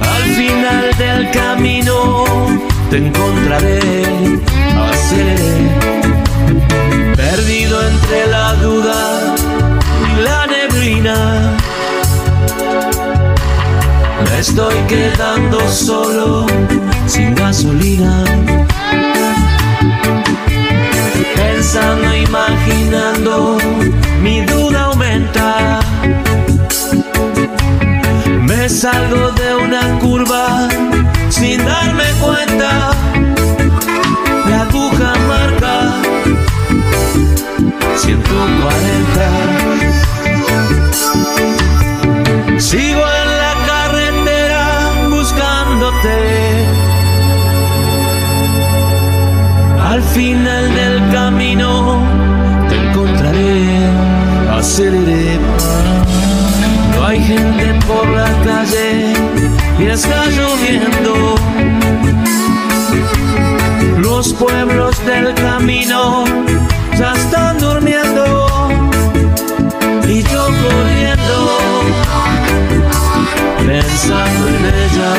[0.00, 2.14] Al final del camino
[2.90, 3.80] te encontraré,
[11.06, 11.14] Me
[14.40, 16.46] estoy quedando solo,
[17.06, 18.24] sin gasolina.
[21.36, 23.56] Pensando, imaginando,
[24.20, 25.78] mi duda aumenta.
[28.42, 30.68] Me salgo de una curva
[31.28, 32.90] sin darme cuenta.
[49.96, 52.02] Al final del camino
[52.68, 53.78] te encontraré,
[54.54, 55.38] aceleré.
[56.92, 59.14] No hay gente por la calle
[59.78, 61.36] y está lloviendo.
[64.02, 66.26] Los pueblos del camino
[66.98, 68.68] ya están durmiendo
[70.06, 71.58] y yo corriendo
[73.66, 75.12] pensando en ella.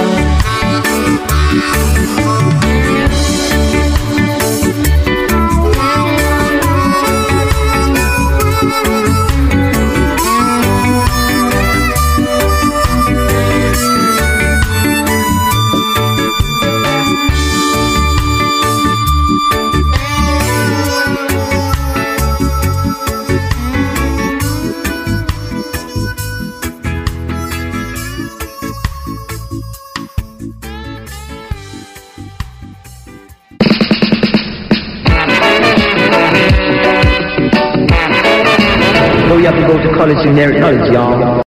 [40.37, 41.41] Y'all.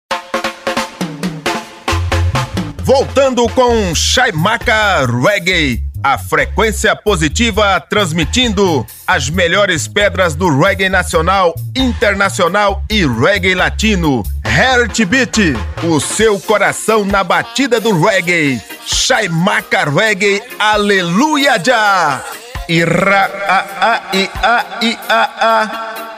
[2.84, 12.82] Voltando com Shaimaka Reggae, a frequência positiva transmitindo as melhores pedras do reggae nacional, internacional
[12.90, 14.24] e reggae latino.
[14.46, 18.62] Heartbeat, o seu coração na batida do reggae.
[18.86, 22.24] Shaimaka Reggae, aleluia já!
[22.70, 26.17] Ira a a i a i a a.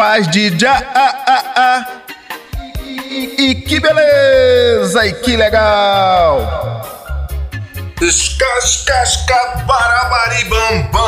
[0.00, 0.80] Paz de já.
[3.36, 5.04] E, que beleza!
[5.04, 6.40] E que legal!
[8.00, 11.00] Escascasca barabaribambam.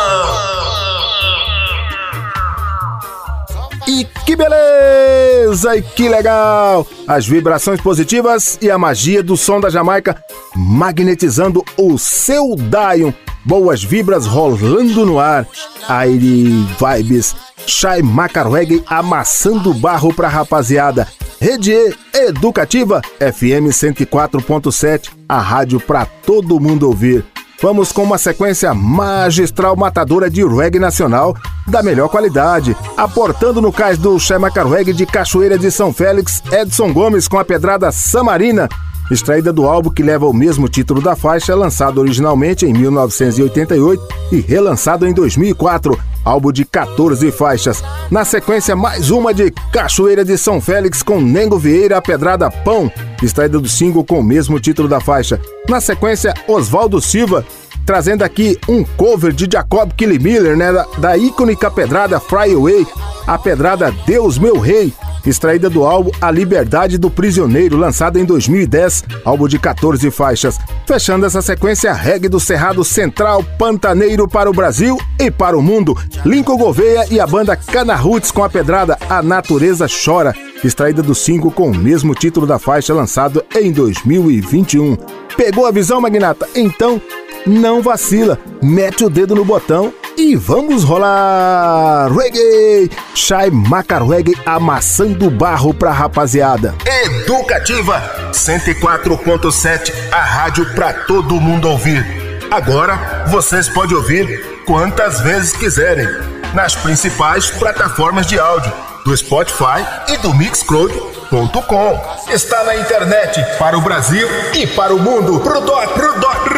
[3.86, 5.76] E que beleza!
[5.76, 6.86] E que legal!
[7.06, 10.22] As vibrações positivas e a magia do som da Jamaica
[10.54, 13.12] magnetizando o seu Dion.
[13.44, 15.46] Boas vibras rolando no ar.
[15.88, 17.34] Aire vibes
[17.66, 21.06] Shai Macarweg amassando barro pra rapaziada.
[21.40, 27.24] Rede E Educativa, FM 104.7, a rádio pra todo mundo ouvir.
[27.62, 31.32] Vamos com uma sequência magistral matadora de reggae nacional
[31.64, 36.92] da melhor qualidade, aportando no cais do Shai Macarweg de Cachoeira de São Félix, Edson
[36.92, 38.68] Gomes com a pedrada Samarina,
[39.10, 44.40] extraída do álbum que leva o mesmo título da faixa, lançado originalmente em 1988 e
[44.40, 47.82] relançado em 2004, álbum de 14 faixas.
[48.10, 52.90] Na sequência, mais uma de Cachoeira de São Félix com Nengo Vieira, a pedrada Pão,
[53.22, 55.40] extraída do single com o mesmo título da faixa.
[55.68, 57.44] Na sequência, Oswaldo Silva,
[57.84, 62.86] trazendo aqui um cover de Jacob Killimiller, né, da, da icônica pedrada Fly Away,
[63.26, 64.92] a pedrada Deus Meu Rei,
[65.24, 70.58] extraída do álbum A Liberdade do Prisioneiro, lançado em 2010, álbum de 14 faixas.
[70.86, 75.96] Fechando essa sequência, reggae do Cerrado Central Pantaneiro para o Brasil e para o mundo,
[76.24, 81.14] Lincoln Gouveia e a banda Cana Roots com a pedrada A Natureza Chora, extraída do
[81.14, 84.96] single com o mesmo título da faixa, lançado em 2021.
[85.36, 86.48] Pegou a visão, Magnata?
[86.54, 87.00] Então,
[87.46, 92.90] não vacila, mete o dedo no botão e vamos rolar reggae!
[93.14, 96.74] Shai Macarweg amassando barro pra rapaziada.
[97.04, 102.04] Educativa 104.7, a rádio pra todo mundo ouvir.
[102.50, 106.06] Agora vocês podem ouvir quantas vezes quiserem
[106.54, 108.72] nas principais plataformas de áudio
[109.04, 112.00] do Spotify e do Mixcloud.com.
[112.30, 115.40] Está na internet para o Brasil e para o mundo.
[115.40, 116.51] Pro doc, pro doc.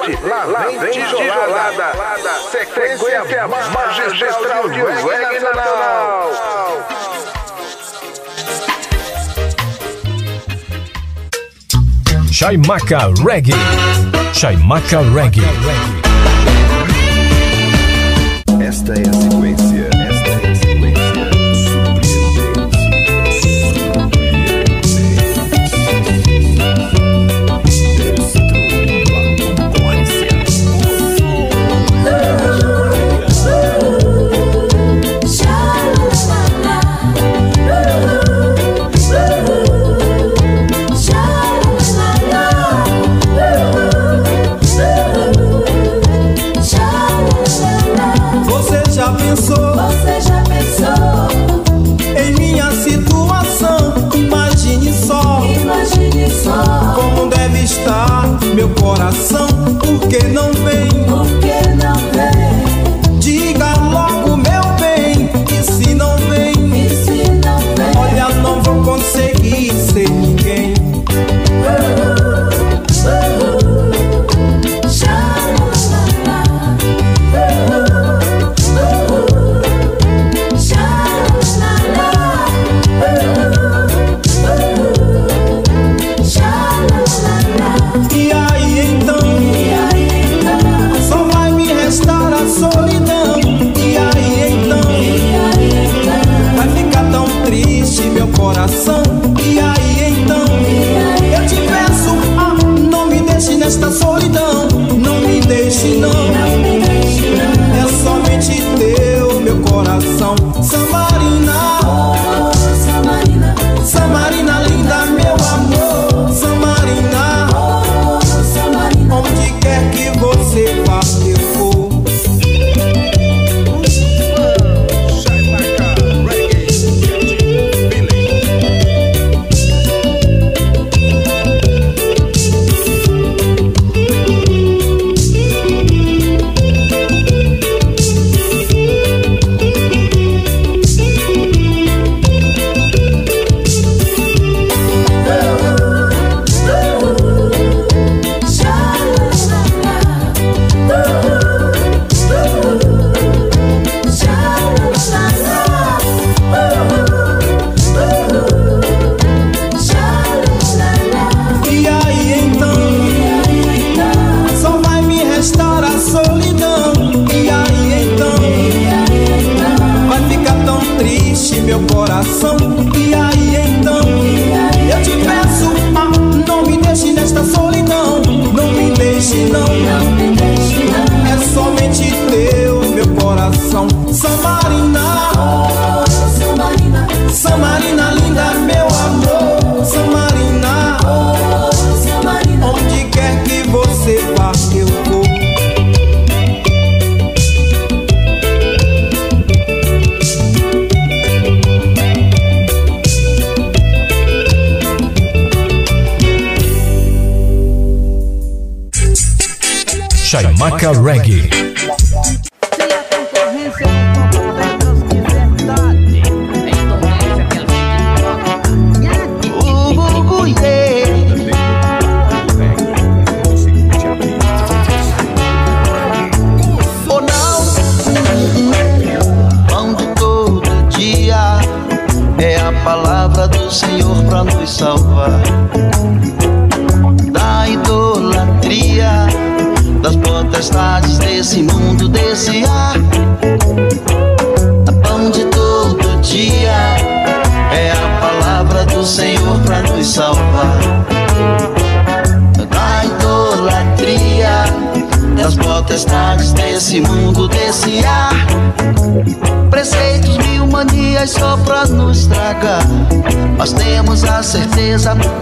[0.00, 1.92] Lá, vem tijolada.
[2.50, 6.30] Sequência magistral de reggae nacional.
[12.32, 13.52] Chaimaca Reggae.
[14.32, 15.42] Chaimaca Reggae.
[18.66, 19.59] Esta é a sequência.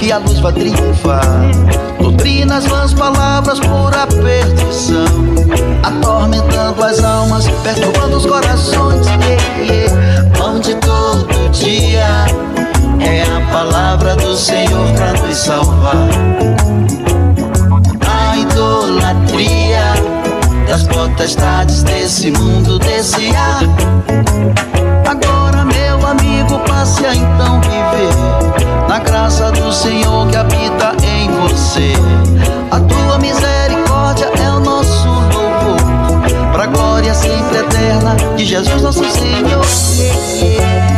[0.08, 1.20] Que a luz vai triunfar.
[2.00, 5.04] Doutrinas, vãs palavras, pura perdição.
[5.82, 9.06] Atormentando as almas, perturbando os corações.
[9.06, 10.30] Yeah, yeah.
[10.38, 12.06] Pão de todo dia
[13.00, 16.08] é a palavra do Senhor pra nos salvar.
[18.08, 19.92] A idolatria
[20.66, 24.77] das potestades desse mundo, desse ar.
[25.08, 28.12] Agora, meu amigo, passe a então viver
[28.86, 31.94] na graça do Senhor que habita em você.
[32.70, 40.97] A tua misericórdia é o nosso louvor, pra glória sempre eterna de Jesus nosso Senhor.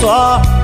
[0.00, 0.59] Só.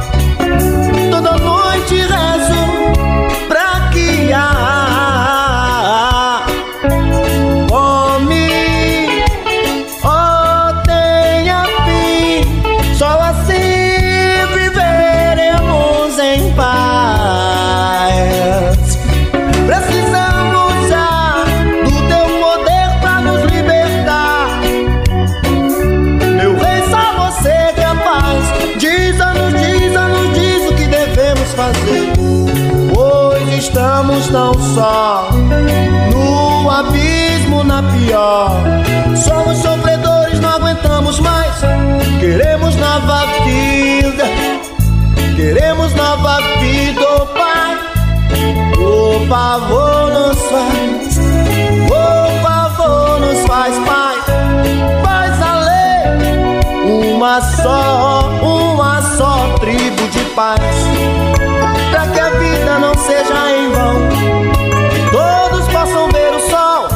[49.29, 51.19] Favor, nos faz,
[51.89, 54.17] por favor, nos faz, Pai.
[55.05, 60.61] Faz a lei, uma só, uma só tribo de paz.
[61.91, 63.97] Pra que a vida não seja em vão,
[65.11, 66.89] todos possam ver o sol.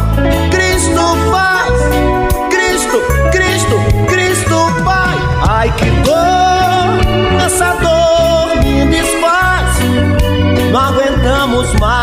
[0.51, 1.01] Cristo
[1.31, 1.73] faz,
[2.51, 3.03] Cristo,
[3.33, 3.77] Cristo,
[4.09, 5.17] Cristo Pai.
[5.49, 9.79] Ai que dor, essa dor me desfaz.
[10.73, 12.00] Não aguentamos mais,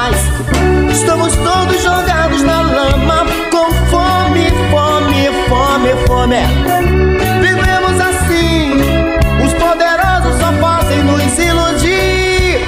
[6.28, 8.74] Vivemos assim,
[9.46, 12.60] os poderosos só fazem nos iludir.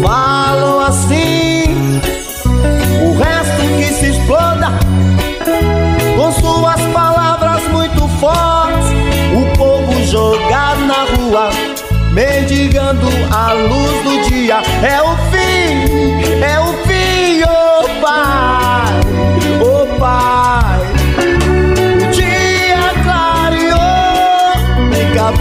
[0.00, 2.00] Falam assim,
[3.02, 4.68] o resto que se exploda,
[6.16, 8.86] com suas palavras muito fortes,
[9.34, 11.50] o povo jogado na rua,
[12.12, 14.62] mendigando a luz do dia.
[14.88, 15.07] É o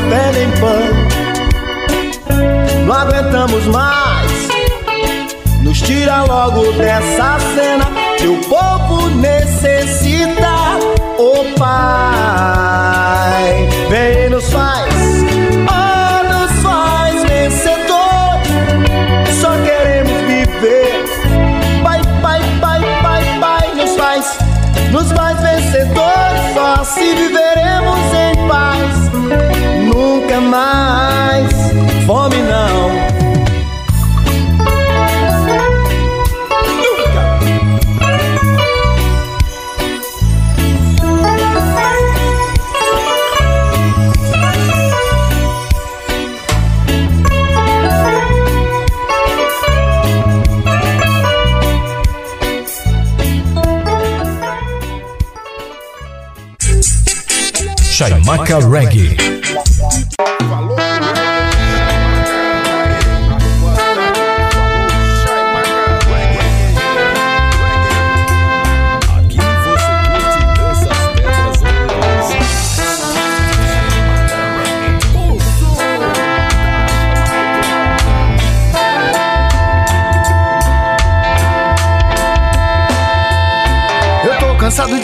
[0.08, 0.80] nem pão.
[2.86, 4.48] Não aguentamos mais,
[5.62, 7.86] nos tira logo dessa cena.
[8.18, 10.80] Que o povo necessita,
[11.18, 12.88] oh pai.
[13.90, 14.94] Vem e nos faz,
[15.70, 18.48] oh, nos faz vencedores.
[19.40, 21.06] Só queremos viver.
[21.84, 24.38] Pai, pai, pai, pai, pai, nos faz,
[24.92, 26.54] nos faz vencedores.
[26.56, 27.47] Só assim viveremos
[30.58, 31.54] mais
[32.08, 32.88] fome não.
[57.98, 59.37] Chaimaca Reggae.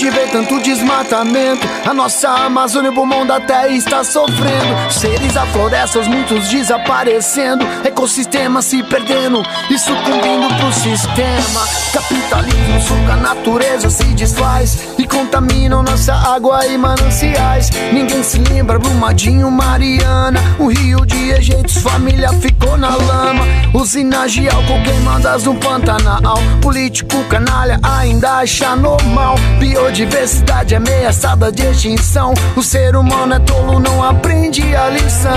[0.04, 1.68] Tô cansado de ver tanto desmatamento.
[1.86, 4.92] A nossa Amazônia, o pulmão da terra está sofrendo.
[4.92, 7.66] Seres da floresta, os muitos desaparecendo.
[7.84, 11.68] Ecossistema se perdendo e sucumbindo pro sistema.
[11.94, 17.70] Capitalismo suga a natureza, se desfaz e contamina nossa água e mananciais.
[17.92, 20.40] Ninguém se lembra, Brumadinho, Mariana.
[20.58, 23.46] O rio de Egeitos, família ficou na lama.
[23.74, 26.38] Usina de álcool queimadas no Pantanal.
[26.62, 29.36] Político canalha ainda acha normal.
[29.60, 32.34] Biodiversidade ameaçada de extinção.
[32.56, 35.34] O ser humano é tolo, não aprende a lição.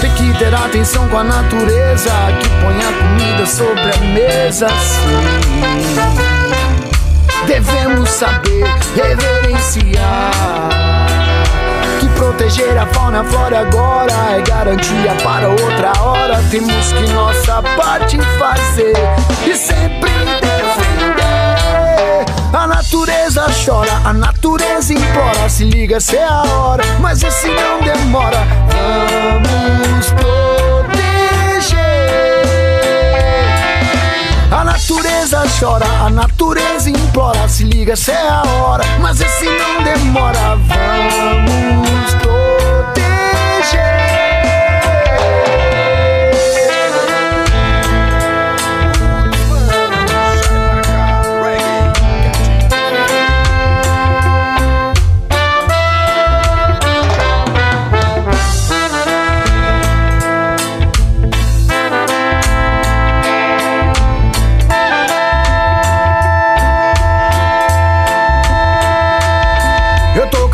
[0.00, 2.10] Tem que ter atenção com a natureza
[2.40, 4.68] que põe a comida sobre a mesa.
[4.68, 6.29] Sim.
[7.50, 8.64] Devemos saber
[8.94, 10.68] reverenciar
[11.98, 16.40] que proteger a fauna a flora agora é garantia para outra hora.
[16.48, 18.94] Temos que nossa parte fazer
[19.44, 22.24] e sempre defender.
[22.52, 25.48] A natureza chora, a natureza implora.
[25.48, 28.46] Se liga, essa é a hora, mas esse não demora.
[29.42, 30.99] Vamos proteger.
[34.50, 37.48] A natureza chora, a natureza implora.
[37.48, 40.56] Se liga, essa é a hora, mas esse não demora.
[40.56, 42.19] Vamos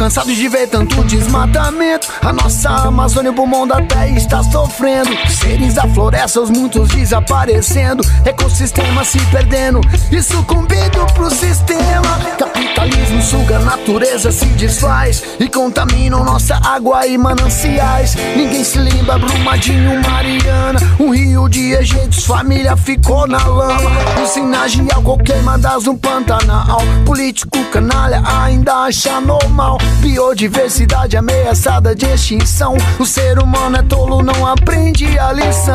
[0.06, 2.06] Eu tô cansado de ver tanto desmatamento.
[2.22, 5.10] A nossa Amazônia, o pulmão da terra está sofrendo.
[5.28, 8.04] Seres da floresta, os muitos desaparecendo.
[8.24, 9.80] Ecossistema se perdendo
[10.12, 12.20] e sucumbindo pro sistema.
[12.38, 18.14] Capitalismo suga a natureza, se desfaz e contamina nossa água e mananciais.
[18.36, 20.78] Ninguém se lembra, Brumadinho, Mariana.
[21.00, 23.90] Um rio de Egeitos, família ficou na lama.
[24.22, 26.78] Usinas de álcool queimadas no Pantanal.
[27.04, 29.78] Político canalha ainda acha normal.
[30.00, 32.76] Biodiversidade ameaçada de extinção.
[32.98, 35.74] O ser humano é tolo, não aprende a lição.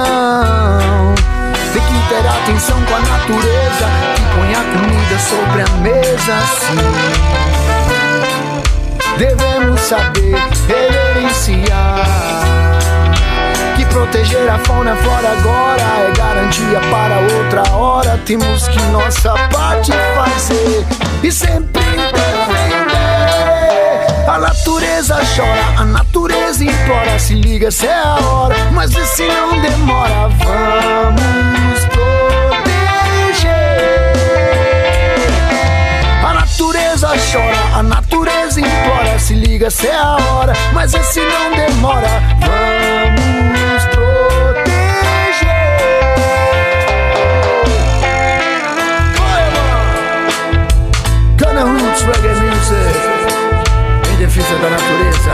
[1.74, 6.40] Tem que ter atenção com a natureza que põe a comida sobre a mesa.
[6.60, 6.78] Sim.
[9.18, 10.36] Devemos saber
[10.68, 12.42] reverenciar
[13.76, 18.20] que proteger a fauna a flora agora é garantia para outra hora.
[18.26, 20.86] Temos que nossa parte fazer
[21.24, 22.81] e sempre defender.
[24.28, 27.20] A natureza chora, a natureza implora.
[27.20, 30.30] Se liga, essa é a hora, mas esse não demora.
[30.44, 32.22] Vamos proteger.
[36.24, 39.20] A natureza chora, a natureza implora.
[39.20, 42.08] Se liga, essa é a hora, mas esse não demora.
[42.40, 44.12] Vamos proteger.
[51.64, 53.41] Roots Reggae Music
[54.22, 55.34] defesa da natureza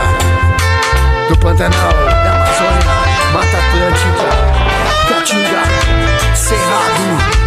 [1.28, 4.30] Do Pantanal, da Amazônia, Mata Atlântica
[5.08, 7.37] Caatinga, Cerrado.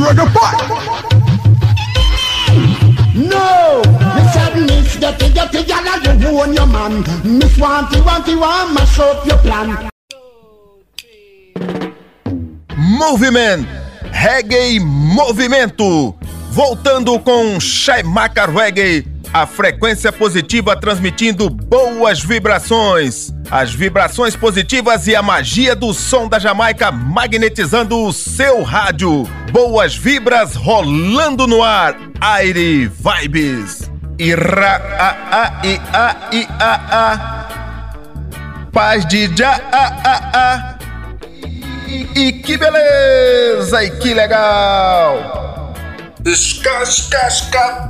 [0.00, 0.06] No,
[4.14, 4.34] Miss
[4.66, 7.02] Miss the tigger tigger like you own your man.
[7.22, 9.90] Miss Wanty Wanty want mash up your plan.
[12.76, 13.68] Movimento,
[14.10, 16.14] Reggae Movimento.
[16.50, 23.32] Voltando com Shaimaka Reggae, a frequência positiva transmitindo boas vibrações.
[23.50, 29.24] As vibrações positivas e a magia do som da Jamaica magnetizando o seu rádio.
[29.52, 31.96] Boas vibras rolando no ar.
[32.20, 33.90] Aire Vibes.
[34.18, 37.40] Ira a a i a i a a.
[38.72, 40.78] Paz de já a a a.
[41.88, 43.82] E, e que beleza!
[43.82, 45.59] E que legal!
[46.24, 47.88] Escascasca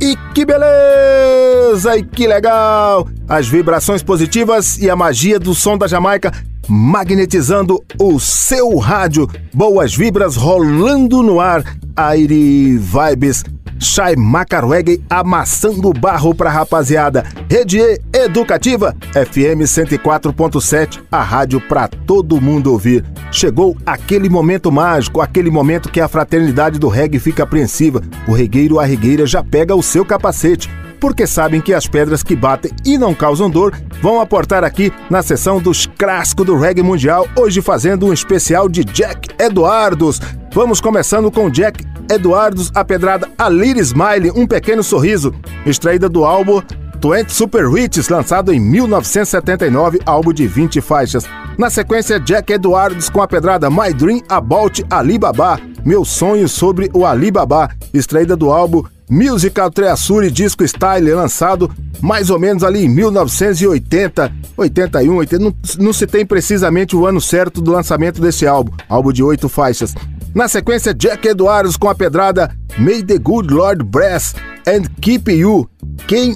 [0.00, 1.96] E que beleza!
[1.96, 3.06] E que legal!
[3.28, 6.32] As vibrações positivas e a magia do som da Jamaica
[6.68, 9.28] magnetizando o seu rádio.
[9.52, 11.62] Boas vibras rolando no ar.
[11.94, 13.44] Aire Vibes.
[13.78, 17.24] Shai Macarweg amassando barro pra rapaziada.
[17.48, 23.04] Rede E Educativa, FM 104.7, a rádio pra todo mundo ouvir.
[23.30, 28.02] Chegou aquele momento mágico, aquele momento que a fraternidade do reggae fica apreensiva.
[28.28, 30.70] O regueiro a regueira já pega o seu capacete
[31.02, 35.20] porque sabem que as pedras que batem e não causam dor vão aportar aqui na
[35.20, 40.20] sessão dos clássicos do reggae mundial, hoje fazendo um especial de Jack Eduardos.
[40.52, 45.34] Vamos começando com Jack Eduardos, a pedrada A Little Smile, Um Pequeno Sorriso,
[45.66, 46.62] extraída do álbum
[47.02, 51.24] 20 Super Hits, lançado em 1979, álbum de 20 faixas.
[51.58, 57.04] Na sequência, Jack Edwards com a pedrada My Dream About Alibaba, Meu Sonho sobre o
[57.04, 61.70] Alibaba, extraída do álbum Musical Treasure Disco Style, lançado
[62.00, 67.20] mais ou menos ali em 1980, 81, 80, não, não se tem precisamente o ano
[67.20, 69.94] certo do lançamento desse álbum, álbum de oito faixas.
[70.34, 74.34] Na sequência, Jack Edwards com a pedrada May the Good Lord Bless
[74.66, 75.68] and Keep You.
[76.06, 76.34] Quem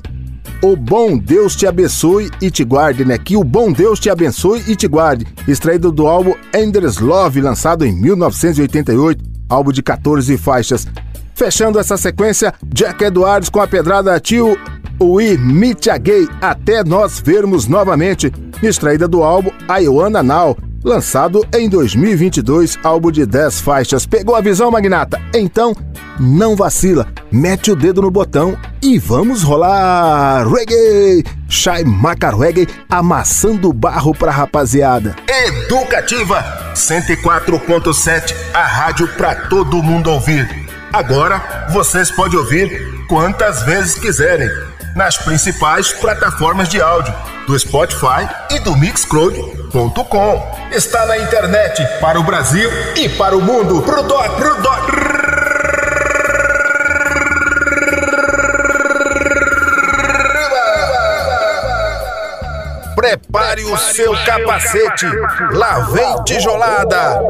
[0.62, 3.16] o bom Deus te abençoe e te guarde, né?
[3.16, 5.26] Que o bom Deus te abençoe e te guarde.
[5.48, 10.86] Extraído do álbum Endless Love, lançado em 1988, álbum de 14 faixas.
[11.34, 14.58] Fechando essa sequência, Jack Edwards com a pedrada Tio
[15.00, 18.32] We Meet Gay, até nós vermos novamente,
[18.62, 20.56] extraída do álbum I Wanna Now,
[20.86, 24.06] lançado em 2022, álbum de 10 faixas.
[24.06, 25.20] Pegou a visão, magnata?
[25.34, 25.74] Então,
[26.18, 31.24] não vacila, mete o dedo no botão e vamos rolar reggae!
[31.48, 35.14] Shai Macar Reggae amassando barro pra rapaziada.
[35.28, 36.42] Educativa
[36.74, 40.48] 104.7, a rádio pra todo mundo ouvir.
[40.92, 44.48] Agora vocês podem ouvir quantas vezes quiserem
[44.96, 47.14] nas principais plataformas de áudio
[47.46, 50.68] do Spotify e do Mixcloud.com.
[50.72, 53.82] Está na internet para o Brasil e para o mundo.
[53.82, 54.76] Pro dó, pro dó.
[62.96, 65.06] Prepare o seu capacete.
[65.52, 67.20] Lá vem tijolada.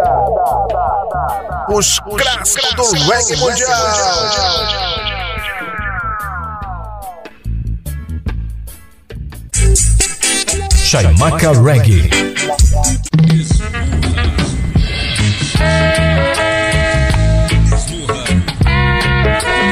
[1.68, 4.85] Os clássicos do reggae mundial.
[10.86, 12.06] Shaimaka Reggae.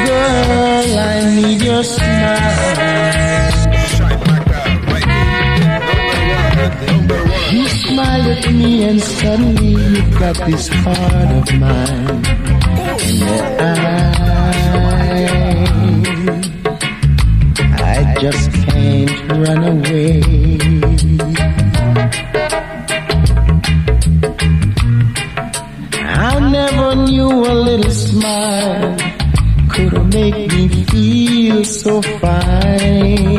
[0.06, 2.74] Girl, I need your smile.
[7.52, 12.24] You smile at me and suddenly you got this heart of mine.
[13.06, 13.22] And
[13.60, 14.02] I,
[17.78, 20.93] I just can't run away.
[27.04, 28.96] Knew a little smile
[29.68, 33.33] could make me feel so fine.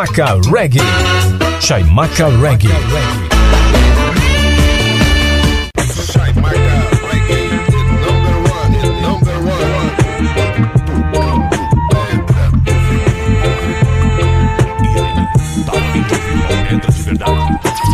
[0.00, 0.80] Chaimaca Reggae.
[1.60, 2.70] Chaimaca Reggae.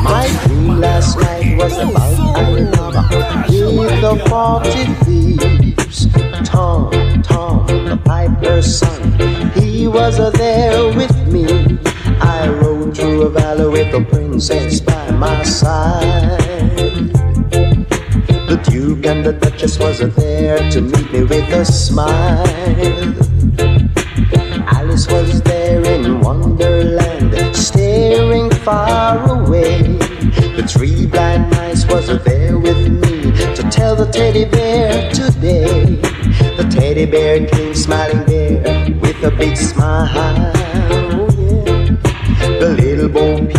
[0.05, 3.03] My dream last night was about Alibaba
[3.77, 6.07] with the forty thieves.
[6.45, 6.93] Tom,
[7.23, 11.16] Tom, the piper's son, he was there with
[13.77, 16.41] with the princess by my side.
[18.49, 22.47] The Duke and the Duchess was there to meet me with a smile.
[24.79, 29.83] Alice was there in Wonderland, staring far away.
[30.57, 35.97] The three blind mice was there with me to tell the teddy bear today.
[36.57, 38.63] The teddy bear came smiling there
[39.03, 40.09] with a big smile.
[40.15, 41.27] Oh.
[42.61, 43.56] The little Bo Peep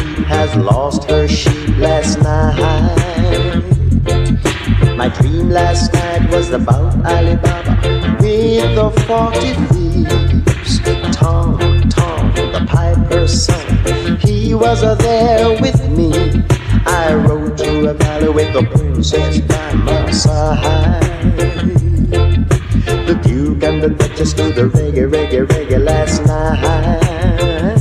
[0.48, 2.56] has lost her sheep last night.
[4.96, 7.76] My dream last night was about Alibaba
[8.20, 10.80] with the forty thieves.
[11.16, 11.58] Tom,
[11.90, 16.12] Tom, the piper's son, he was there with me.
[16.86, 21.04] I rode through a valley with the princess by my side.
[23.08, 27.77] The Duke and the Duchess do the reggae, reggae, reggae last night.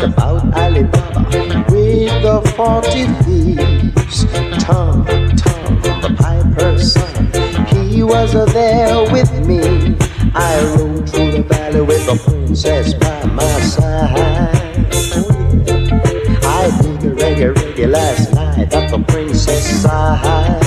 [0.00, 1.24] About Alibaba
[1.70, 4.24] with the forty thieves.
[4.62, 5.04] Tom,
[5.36, 9.96] Tom, the piper's son, he was there with me.
[10.34, 14.54] I rode through the valley with the princess by my side.
[16.44, 20.60] I did the reggae, reggae last night at the princess side.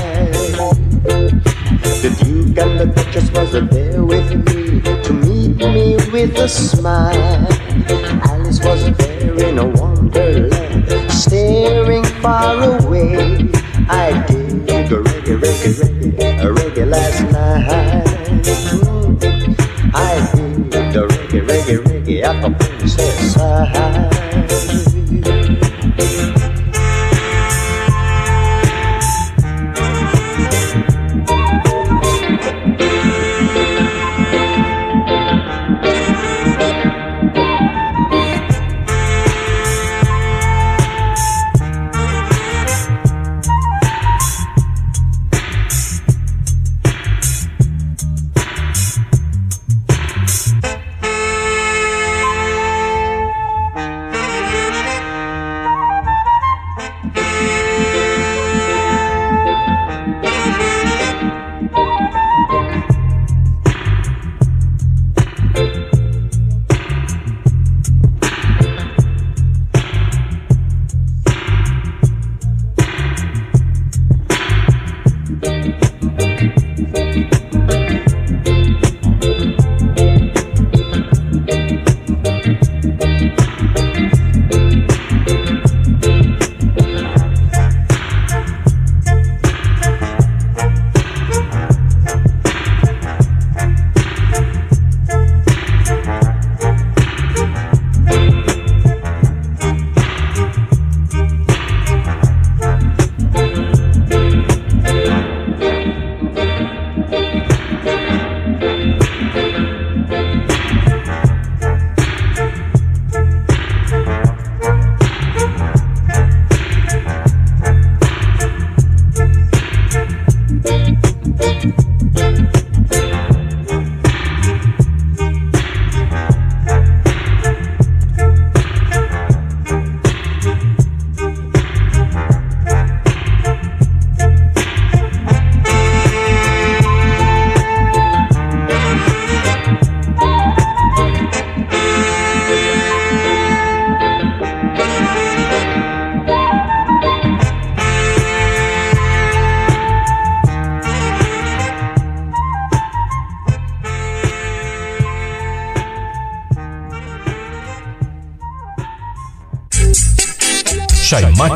[2.01, 7.47] The Duke and the Duchess was there with me to meet me with a smile.
[8.61, 13.15] Was there in a wonderland, staring far away.
[13.87, 18.05] I did the reggae, reggae, reggae, a reggae last night.
[19.95, 24.98] I did the reggae, reggae, reggae at the princess side.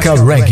[0.04, 0.43] Rebecca Rank.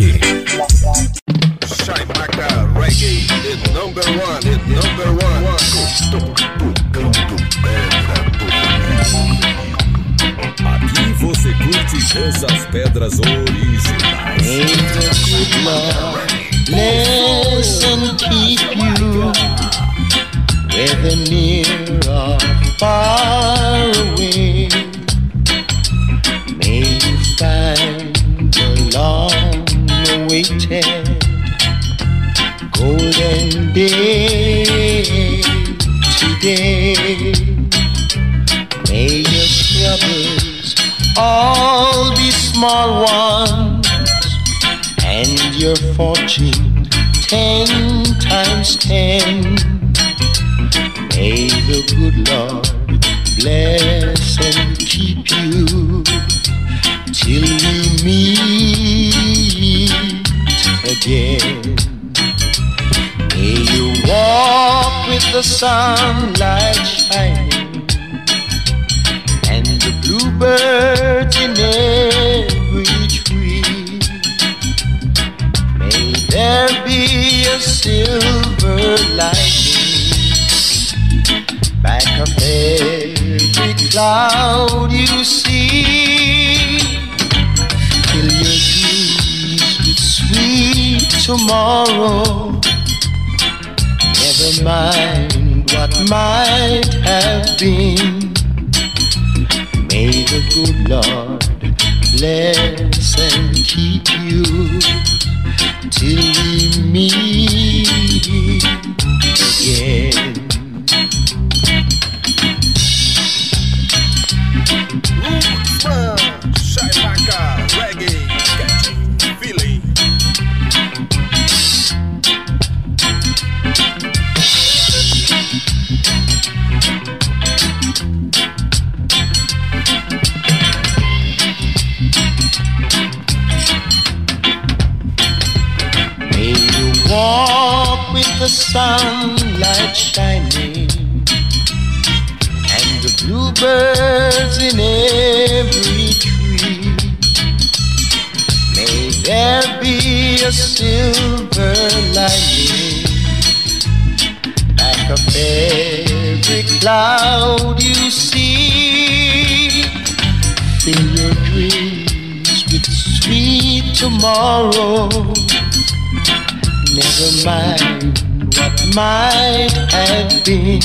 [170.22, 170.80] Have been.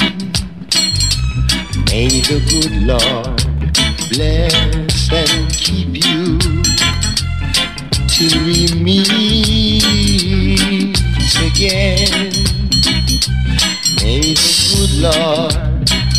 [1.90, 3.36] May the good Lord
[4.10, 6.38] bless and keep you
[8.08, 9.82] till we meet
[11.48, 12.32] again.
[14.02, 15.54] May the good Lord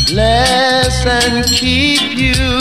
[0.06, 2.57] bless and keep you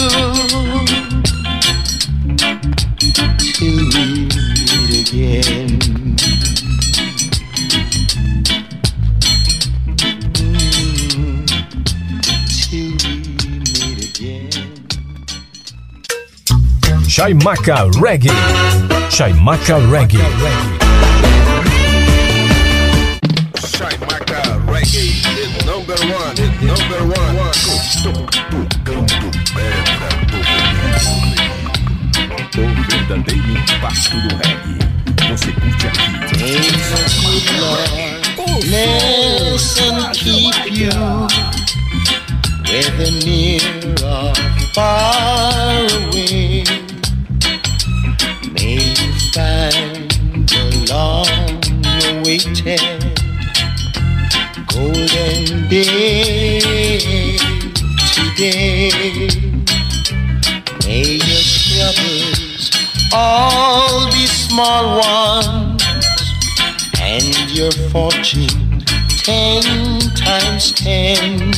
[17.28, 18.32] Chaimaca Reggae.
[19.10, 20.24] Chaimaca Reggae.
[23.60, 25.06] Chaimaca Reggae,
[25.36, 27.36] the number one, the number one.
[28.02, 30.10] Tocando pedra
[32.56, 34.80] O verdadeiro impacto do reggae.
[35.30, 36.08] Você curte aqui.
[38.62, 40.92] Bless and keep you,
[42.66, 43.62] whether near
[44.04, 44.34] or
[44.74, 45.67] far
[55.70, 57.38] day
[58.14, 58.92] today.
[60.86, 62.72] May your troubles
[63.14, 65.84] all be small ones
[67.00, 68.84] and your fortune
[69.24, 69.64] ten
[70.16, 71.52] times times ten.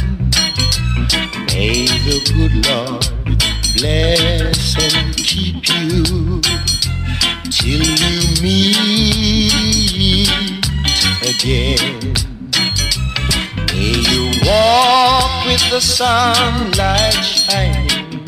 [1.48, 3.06] May the good Lord
[3.78, 6.42] bless and keep you
[7.50, 7.99] till
[15.80, 18.20] the sunlight shining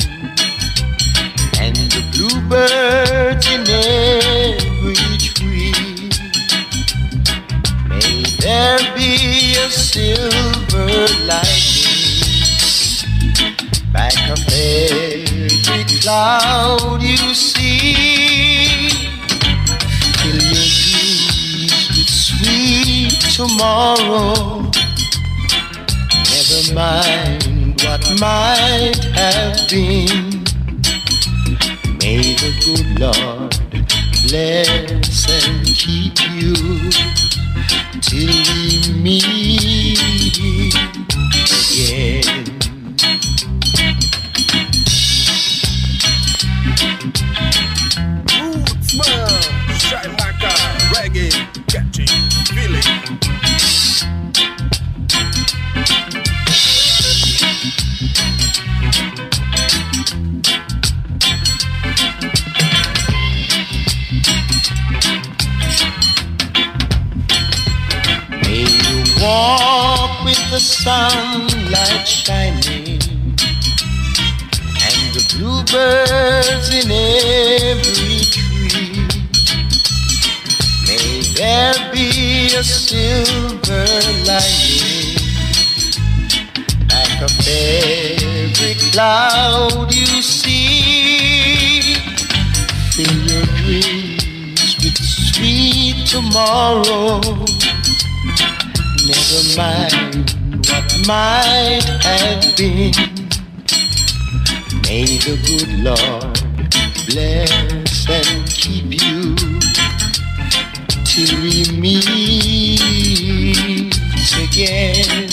[1.60, 5.73] and the bluebirds in every tree.
[7.90, 10.94] May there be a silver
[11.28, 12.23] lining
[13.91, 18.88] back of every cloud you see.
[20.22, 24.40] Fill your dreams with sweet tomorrow.
[28.19, 30.44] Might have been.
[31.99, 33.52] May the good Lord
[34.23, 36.56] bless and keep you
[38.02, 39.40] till we meet
[96.32, 97.20] tomorrow.
[99.06, 100.32] Never mind
[100.66, 102.94] what might have been.
[104.84, 106.40] May the good Lord
[107.10, 109.36] bless and keep you
[111.03, 112.80] till we meet
[114.38, 115.28] again.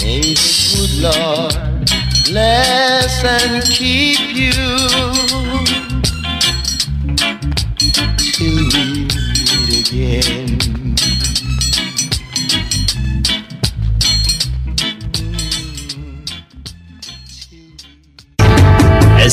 [0.00, 1.54] May the good Lord
[2.26, 5.43] bless and keep you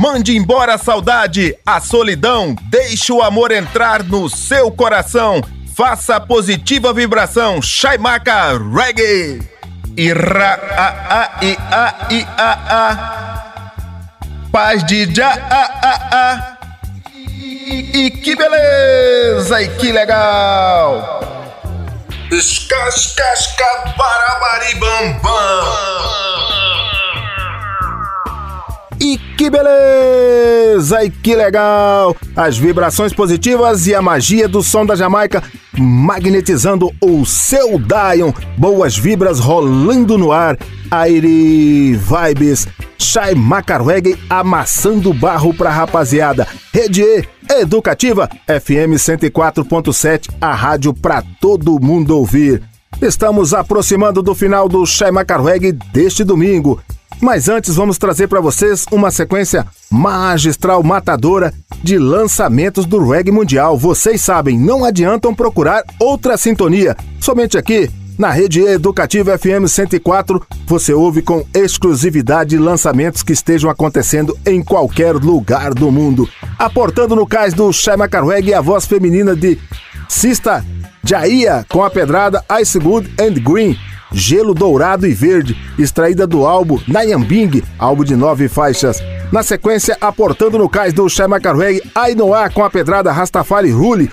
[0.00, 5.42] Mande embora a saudade, a solidão, deixe o amor entrar no seu coração.
[5.76, 9.46] Faça a positiva vibração, Shaimaka Reggae.
[9.98, 10.86] Ira a
[11.20, 13.52] a i a i a a.
[14.50, 16.58] Paz de já a a a.
[17.14, 21.20] E, que beleza, e que legal.
[22.32, 26.59] Escascasca barabari bam bam.
[29.00, 31.02] E que beleza!
[31.02, 32.14] E que legal!
[32.36, 35.42] As vibrações positivas e a magia do som da Jamaica
[35.78, 38.32] magnetizando o seu Dion.
[38.58, 40.58] Boas vibras rolando no ar.
[40.90, 42.68] Aire Vibes.
[42.98, 46.46] Shai Macarweg amassando barro pra rapaziada.
[46.72, 52.62] Rede E, Educativa, FM 104.7, a rádio pra todo mundo ouvir.
[53.00, 56.80] Estamos aproximando do final do Shai Macarweg deste domingo.
[57.20, 61.52] Mas antes vamos trazer para vocês uma sequência magistral matadora
[61.82, 63.76] de lançamentos do reggae mundial.
[63.76, 66.96] Vocês sabem, não adiantam procurar outra sintonia.
[67.20, 74.38] Somente aqui na rede educativa FM 104 você ouve com exclusividade lançamentos que estejam acontecendo
[74.46, 76.28] em qualquer lugar do mundo.
[76.58, 79.58] Aportando no cais do Shai Carweg a voz feminina de
[80.08, 80.64] Sista
[81.02, 83.76] Jaia com a pedrada Ice Good and Green.
[84.12, 89.02] Gelo Dourado e Verde, extraída do álbum Nayambing, álbum de nove faixas.
[89.32, 94.10] Na sequência, aportando no cais do Shai Macarweg, Ainoa com a pedrada Rastafari Rule,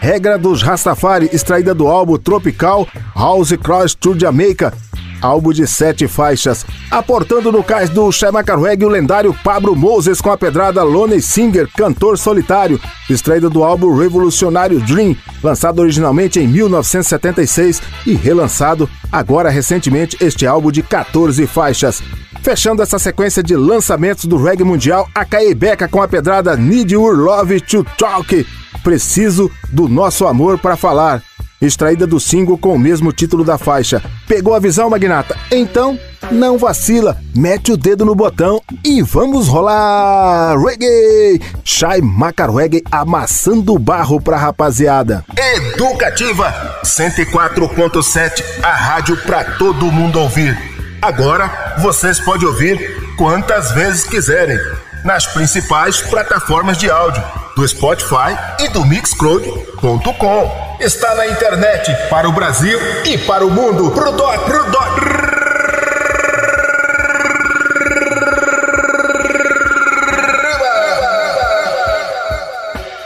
[0.00, 4.72] Regra dos Rastafari, extraída do álbum Tropical House Cross to Jamaica.
[5.20, 6.64] Álbum de sete faixas.
[6.90, 11.68] Aportando no cais do Chamaca Reggae o lendário Pablo Moses com a pedrada Lone Singer,
[11.76, 20.16] cantor solitário, extraída do álbum Revolucionário Dream, lançado originalmente em 1976 e relançado agora recentemente
[20.20, 22.02] este álbum de 14 faixas.
[22.42, 27.14] Fechando essa sequência de lançamentos do reggae mundial, a Caebeca com a pedrada Need Your
[27.14, 28.46] Love to Talk,
[28.82, 31.22] Preciso do Nosso Amor para Falar,
[31.60, 34.02] extraída do single com o mesmo título da faixa.
[34.26, 35.36] Pegou a visão, Magnata?
[35.50, 35.98] Então,
[36.30, 41.40] não vacila, mete o dedo no botão e vamos rolar reggae!
[41.64, 45.24] Shai Macarreggae amassando barro pra rapaziada.
[45.56, 50.56] Educativa 104.7, a rádio pra todo mundo ouvir.
[51.02, 52.78] Agora vocês podem ouvir
[53.16, 54.58] quantas vezes quiserem
[55.04, 57.22] nas principais plataformas de áudio
[57.56, 60.76] do Spotify e do Mixcloud.com.
[60.80, 63.90] Está na internet para o Brasil e para o mundo.
[63.90, 64.60] Pro dó, pro.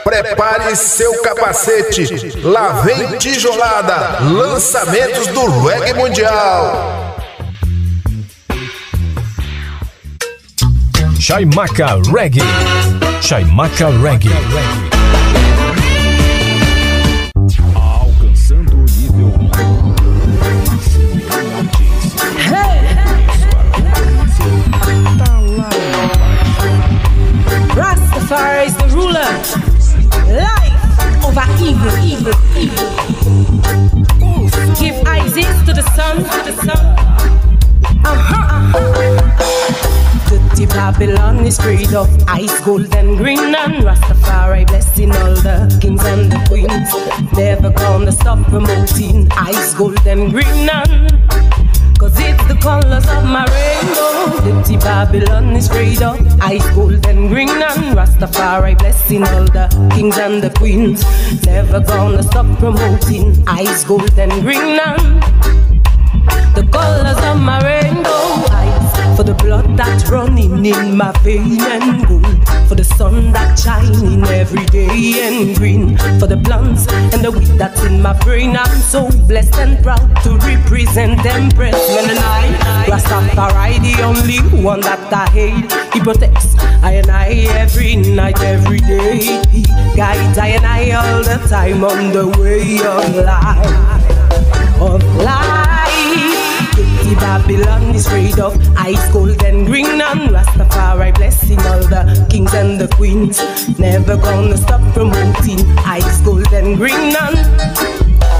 [0.05, 2.39] Prepare seu capacete.
[2.41, 4.19] Lá vem tijolada.
[4.21, 7.04] Lançamentos do reggae mundial.
[11.25, 12.43] Chaimaca Reggae.
[13.19, 14.29] Chaimaca Reggae.
[17.73, 19.33] Alcançando o nível
[27.75, 29.31] Rastafari is the ruler.
[30.29, 32.85] Life over evil, evil, evil.
[34.75, 36.85] Give Isaac to the sun, to the sun.
[38.05, 39.24] Uh-huh, uh-huh.
[40.55, 46.01] Dirty Babylon is freed of ice, gold and green and Rastafari blessing all the kings
[46.05, 47.33] and the queens.
[47.33, 51.11] Never gonna stop promoting ice, gold and green and
[51.99, 54.61] Cause it's the colors of my rainbow.
[54.61, 56.21] Dirty Babylon is straight up.
[56.39, 57.49] Ice, gold, and green.
[57.49, 61.03] And Rastafari blessing all the kings and the queens.
[61.45, 64.79] Never gonna stop promoting ice, gold, and green.
[64.79, 65.21] And
[66.55, 67.74] the colors of my rainbow.
[69.15, 71.61] For the blood that's running in my vein.
[71.61, 72.25] And gold
[72.67, 75.21] for the sun that's shining every day.
[75.23, 78.57] And green for the plants and the weed that's in my brain.
[78.57, 81.75] I'm so blessed and proud to represent Empress.
[81.95, 85.71] When and I, Rastafari, the only one that I hate.
[85.93, 89.41] He protects I and I every night, every day.
[89.49, 89.63] He
[89.95, 94.81] guides I and I all the time on the way of life.
[94.81, 95.54] Of life.
[97.05, 102.51] Dirty Babylon is straight up ice, gold and green and Rastafari blessing all the kings
[102.55, 103.37] and the queens.
[103.77, 107.37] Never gonna stop promoting ice, gold and green and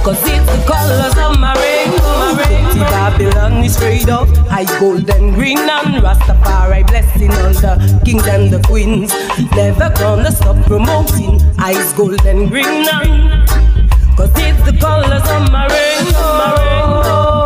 [0.03, 2.41] Cause it's the colors of my rainbow.
[2.41, 8.25] Dirty Babylon is straight up ice, gold and green and Rastafari blessing all the kings
[8.25, 9.13] and the queens.
[9.55, 13.47] Never gonna stop promoting ice, gold and green and
[14.17, 16.19] Cause it's the colors of my rainbow.
[16.19, 17.44] My rainbow.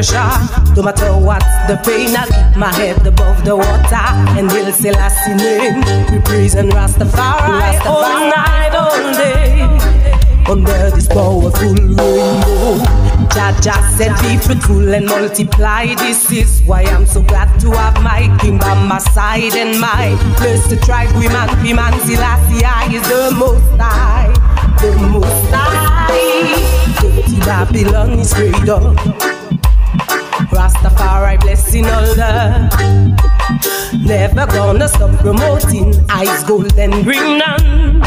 [0.00, 4.06] Pressure, no matter what the pain, I keep my head above the water
[4.38, 5.80] and Hail Selassie name.
[6.10, 7.86] We praise and Rastafari, Rastafari.
[7.86, 9.60] all night, all day.
[10.50, 12.78] Under this powerful rainbow,
[13.60, 18.34] Jah said, "Be fruitful and multiply." This is why I'm so glad to have my
[18.40, 20.16] king by my side and my
[20.68, 21.12] to tribe.
[21.16, 24.32] We man, we man, Selassie I is the most high,
[24.80, 26.00] the most high.
[27.00, 28.32] Dirty Babylon is
[28.68, 29.29] up.
[30.50, 32.30] Rastafari blessing all the
[34.04, 38.02] Never gonna stop promoting ice, gold and green and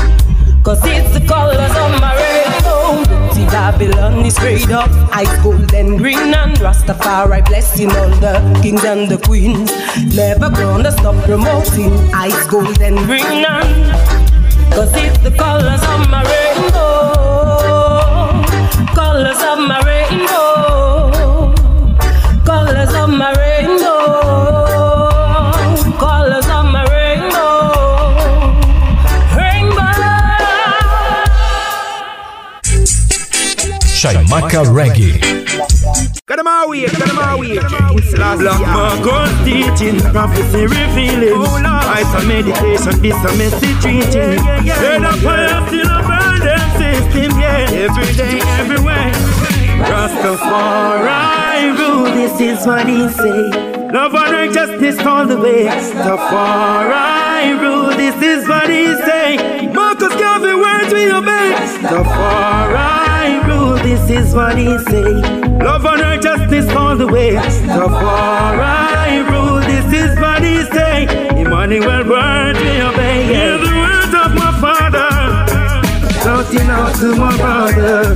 [0.64, 5.98] Cause it's the colors of my rainbow Dirty Babylon is straight up Ice, gold and
[5.98, 9.72] green and Rastafari blessing all the kings and the queens.
[10.16, 13.92] Never gonna stop promoting ice, gold and green and
[14.74, 17.14] Cause it's the colors of my rainbow
[18.94, 20.53] Colors of my rainbow
[34.04, 35.16] Chaimaca Reggae.
[36.28, 37.62] Cut him out here, cut him out here.
[38.12, 41.40] Black Marcus teaching, prophecy revealing.
[41.64, 44.44] Ice and meditation, this a message reaching.
[44.68, 47.88] Head up fire, still a burn them system, yeah.
[47.88, 49.14] Every day, everywhere.
[49.88, 53.52] Rastafari rule, this is what he say.
[53.90, 55.64] Love and righteousness all the way.
[55.68, 59.72] Rastafari rule, this is what he say.
[59.94, 61.54] Marcus Garvey words we obey.
[61.54, 65.22] Rastafari rule, this is what he say.
[65.64, 67.34] Love and righteousness all the way.
[67.34, 71.04] Rastafari rule, this is what he say.
[71.40, 73.26] Emmanuel words we obey.
[73.34, 75.12] Hear the words of my father.
[76.24, 78.16] Shouting out to my brother.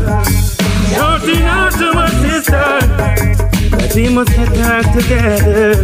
[0.96, 2.68] Shouting out to my sister
[3.78, 5.76] that we must get back together.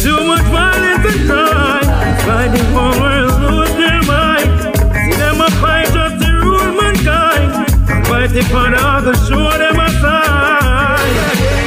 [0.00, 1.82] Too much violence and crime,
[2.22, 3.73] fighting for world
[8.26, 11.14] fighting for the other, show them a sign.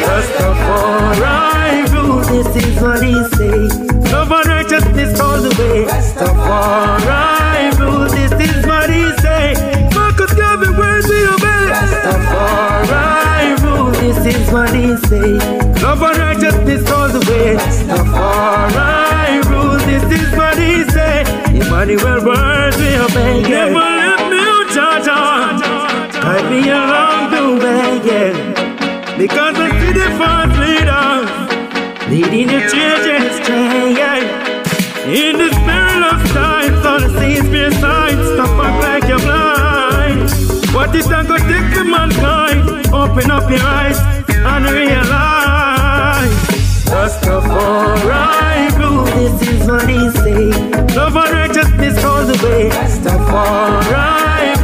[0.08, 3.68] Rastafari rule, this is what he say.
[4.12, 5.86] Love and righteousness all the way.
[5.86, 9.54] Rastafari rule, this is what he say.
[9.94, 11.64] Marcus Garvey, words we obey.
[11.74, 15.34] Rastafari rule, this is what he say.
[15.84, 17.56] Love and righteousness all the way.
[17.56, 21.22] Rastafari rule, this is what he say.
[21.54, 23.42] Emmanuel words we obey.
[23.44, 24.38] Never let me
[24.74, 25.37] Jaja.
[26.28, 28.34] Guide me along the way, yeah.
[29.18, 31.30] Because I see the false leaders
[32.12, 33.95] leading the children astray.
[35.08, 38.28] In this perilous times, all the seas fear signs.
[38.34, 40.28] Stop up like you're blind.
[40.76, 42.60] What is that gonna take for mankind?
[42.94, 43.98] Open up your eyes
[44.28, 46.36] and realize.
[46.91, 50.52] Rastafari rule, this is what he say.
[50.94, 52.70] Love and righteousness all the way.
[52.70, 54.57] Rastafari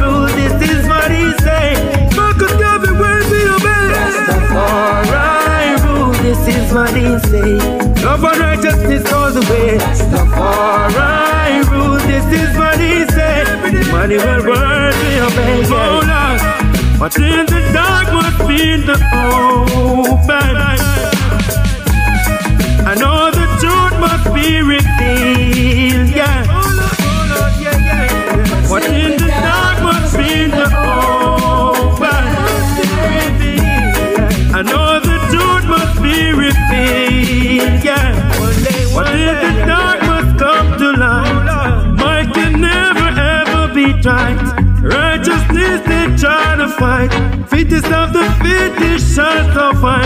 [6.74, 6.90] what
[7.30, 7.54] say.
[8.02, 9.78] Love and righteousness all the way.
[9.78, 13.44] Rastafari rule, this is what he say.
[13.80, 15.62] Emmanuel words we obey.
[16.98, 20.56] But in the dark must be the open.
[22.86, 26.42] I know the truth must be revealed, yeah.
[28.68, 29.23] What in the
[37.54, 38.94] revealed, yeah.
[38.94, 41.94] What in the dark must come to light.
[41.96, 44.38] Might can never ever be tried.
[44.82, 47.12] Righteousness they try to fight.
[47.48, 50.04] Fittest of the fittest shall survive.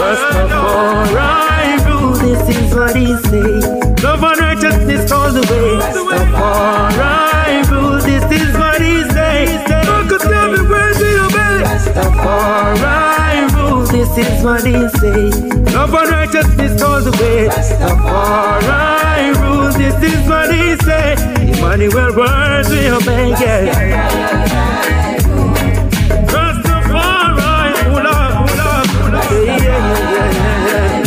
[0.00, 3.60] Rastafari rule, this is what he say.
[4.02, 5.78] Love and righteousness all the way.
[5.80, 8.21] Rastafari rule, this
[14.14, 15.30] this is what he say.
[15.72, 17.48] Love and righteousness all the way.
[17.48, 21.14] Rastafari rule, this is what he say.
[21.52, 23.62] Emmanuel words we obey, yeah.
[26.32, 31.02] Rastafari, hula, hula, hula, yeah, yeah, yeah, yeah.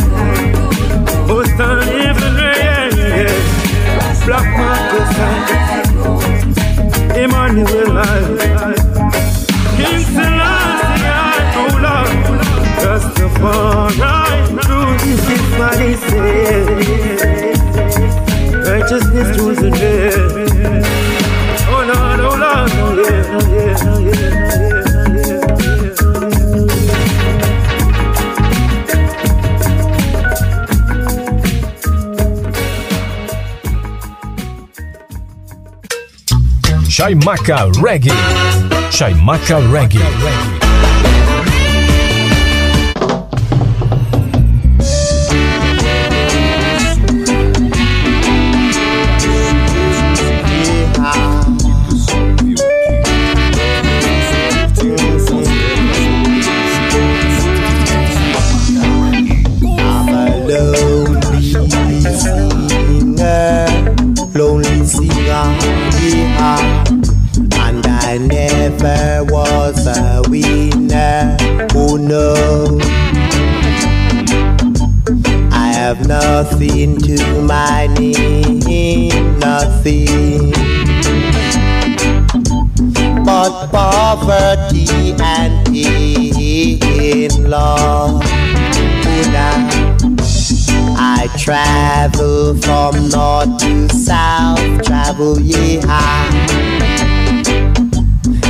[1.28, 4.26] Boston, yeah, yeah.
[4.26, 5.10] Black Marcus,
[7.16, 7.90] Emmanuel,
[9.76, 10.55] King Selassie, hula,
[12.96, 16.66] Rastafari, crucify sin.
[18.64, 19.30] Righteousness.
[21.68, 24.24] Oh Lord, oh Lord, oh yeah, oh yeah, oh yeah,
[37.82, 38.16] Reggae.
[38.90, 40.65] Shaimaka Reggae.
[92.62, 96.46] from north to south, travel ye high.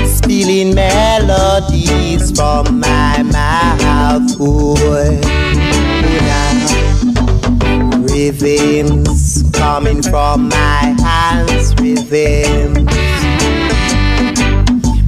[0.07, 5.21] Stealing melodies from my mouth, boy,
[6.05, 6.67] ooh.
[8.09, 12.91] Rhythms coming from my hands, rhythms.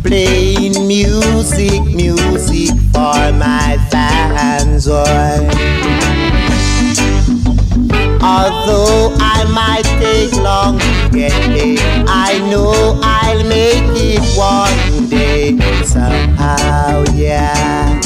[0.02, 5.97] Playing music, music for my fans, oh.
[8.38, 15.58] Although I might take long to get there, I know I'll make it one day.
[15.84, 17.97] Somehow, yeah.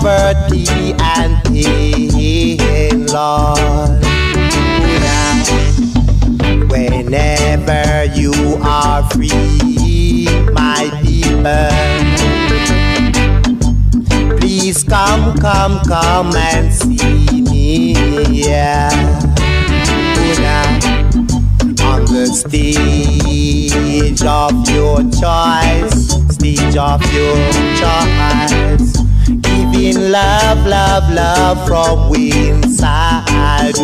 [0.00, 4.02] Poverty and pain, Lord.
[6.70, 11.70] Whenever you are free, my people,
[14.38, 17.92] please come, come, come and see me.
[18.30, 18.90] Yeah.
[21.82, 27.36] On the stage of your choice, stage of your
[27.78, 29.03] choice.
[30.14, 33.74] Love, love, love from inside.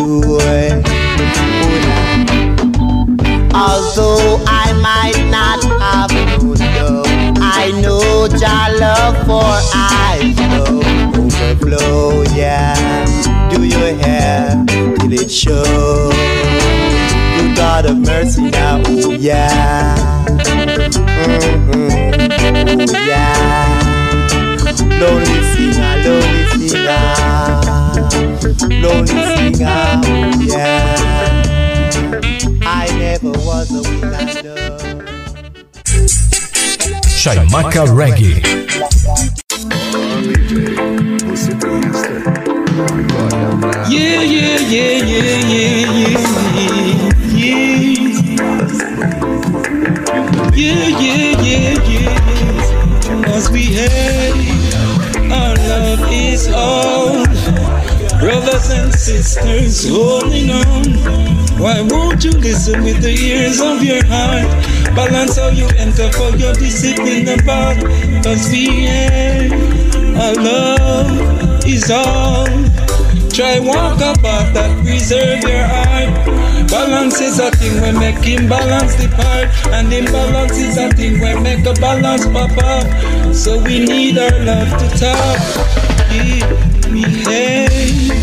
[3.53, 7.03] Although I might not have known you,
[7.41, 9.43] I know your love for
[9.75, 10.79] I know
[11.21, 12.21] overflow.
[12.33, 12.75] Yeah,
[13.49, 14.63] do your hair
[14.99, 16.15] Till it shows.
[17.35, 18.77] You God of mercy now.
[19.19, 19.97] Yeah.
[21.27, 21.91] Mhm.
[22.89, 23.90] Oh yeah.
[25.01, 27.01] Lonely singer, lonely singer,
[28.83, 29.81] lonely singer.
[30.45, 31.41] Yeah.
[32.61, 34.25] I never was a winner.
[34.43, 34.55] no.
[37.21, 38.33] Chaimaca Reggae.
[43.89, 45.50] Yeah, yeah, yeah, yeah, yeah, yeah,
[59.87, 60.85] holding on.
[61.59, 64.47] Why won't you listen with the ears of your heart?
[64.95, 67.77] Balance how you enter for your discipline about.
[68.23, 69.51] Cause we hate,
[70.17, 72.47] our love is all.
[73.29, 76.69] Try walk about that, preserve your heart.
[76.69, 81.65] Balance is a thing when make imbalance depart, and imbalance is a thing we make
[81.65, 83.33] a balance pop up.
[83.33, 85.39] So we need our love to talk.
[86.91, 88.20] We hate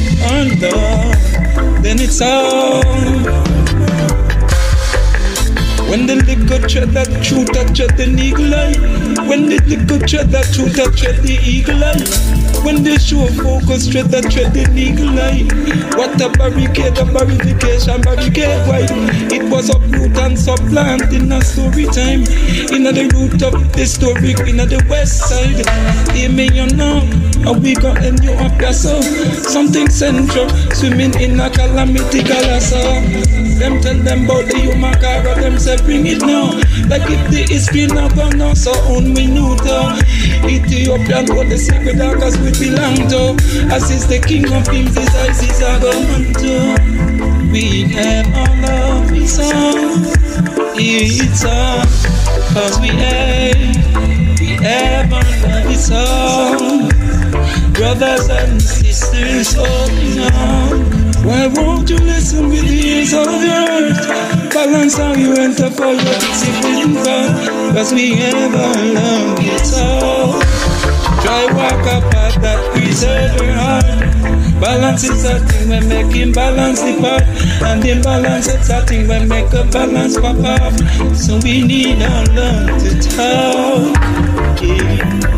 [1.83, 2.83] then it's all.
[5.89, 6.17] When the
[6.69, 8.77] tread that true that tread the eagle eye.
[9.27, 9.57] When the
[10.07, 12.05] tread that true that tread the eagle eye.
[12.63, 15.49] When they show focus tread that tread the eagle eye.
[15.97, 18.93] What a barricade, a barrification, barricade wide.
[19.33, 22.29] It was uproot and supplant in a story time.
[22.69, 25.65] In the root of the story, in the west side.
[26.15, 27.18] Hear me, you know.
[27.47, 28.59] A we got end you up.
[28.73, 33.39] Something central, swimming in a calamity galasa.
[33.59, 36.53] Them tell them about the human car, them say bring it now.
[36.89, 39.99] Like if the history not gone now, so on we know to.
[40.47, 43.35] Ethiopian hold the secret cause we belong to.
[43.75, 46.89] As is the king of kings, his eyes is a government.
[47.53, 50.19] We have our love, it's all.
[50.77, 51.85] It's all.
[52.53, 56.98] Cause we have, we have our love, it's all.
[57.75, 60.99] Brothers and sisters holding on.
[61.25, 64.53] Why won't you listen with the ears of your heart?
[64.53, 66.95] Balance how you enter for your discipline.
[67.75, 70.41] Cause we our love, it's all.
[71.23, 74.61] Try walk up at that preserve your heart.
[74.61, 77.23] Balance is a thing when making balance depart.
[77.63, 80.73] And imbalance is a thing when make a balance pop up.
[81.15, 84.63] So we need our love to talk.
[84.63, 85.38] Yeah.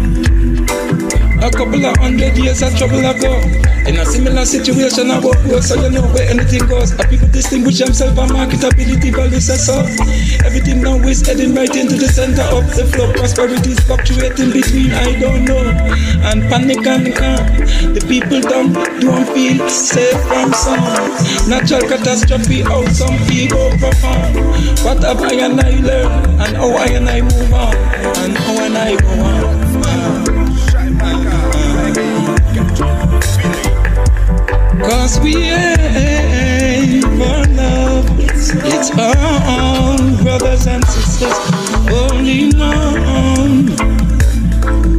[1.42, 3.40] A couple of hundred years of trouble ago,
[3.88, 6.92] In a similar situation, I walk close, so you know where anything goes.
[6.92, 9.80] A people distinguish themselves by marketability, values and so.
[10.44, 13.10] Everything now is heading right into the center of the flow.
[13.14, 15.64] Prosperity is fluctuating between I don't know
[16.28, 17.42] and panic and calm.
[17.94, 20.84] The people don't don't feel safe from some
[21.48, 22.60] natural catastrophe.
[22.60, 24.44] How some people perform.
[24.84, 27.74] What have I and I learned, and how I and I move on,
[28.22, 29.59] and how and I go on.
[34.90, 38.06] Cause we aim for love.
[38.18, 41.32] It's on, brothers and sisters,
[41.88, 43.68] holding on.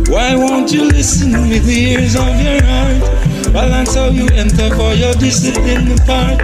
[0.07, 3.51] Why won't you listen with the ears of your heart?
[3.51, 6.39] Balance how you enter for your discipline part.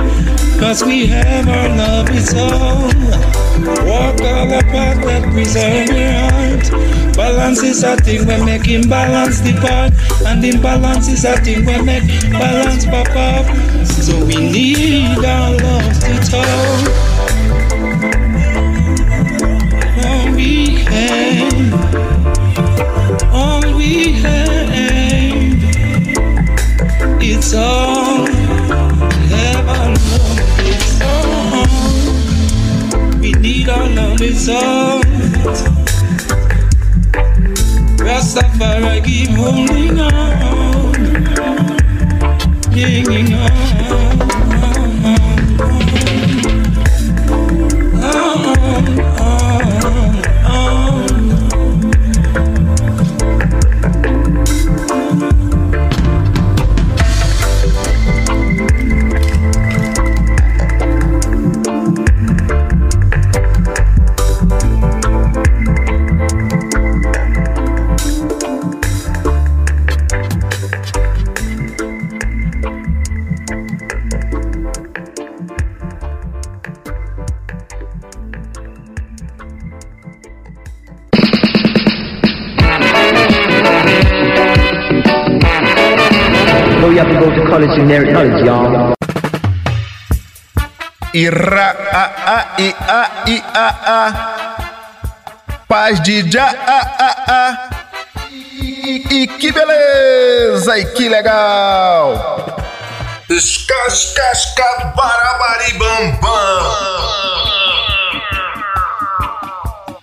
[0.60, 2.92] Cause we have our love, it's all.
[3.88, 6.97] Walk all the path that preserve your heart.
[7.18, 9.92] Balance is a thing we make imbalance depart.
[10.24, 13.48] And imbalance is a thing we make balance pop up.
[13.88, 16.88] So we need our love to talk.
[20.06, 21.74] All we have,
[23.34, 25.58] all we have,
[27.20, 28.28] it's all
[29.32, 29.98] love.
[30.60, 31.66] It's all
[33.20, 33.70] we need.
[33.70, 35.77] Our love is all.
[38.08, 40.94] Rastafari keep holding on,
[42.72, 44.27] hanging No,
[91.28, 92.04] Ira, a,
[92.36, 94.06] a, i, a, i, a, a.
[95.68, 97.70] Paz de já, a, a, a.
[98.32, 102.56] E, e que beleza, e que legal.
[103.30, 106.18] Escascasca, barabaribambam.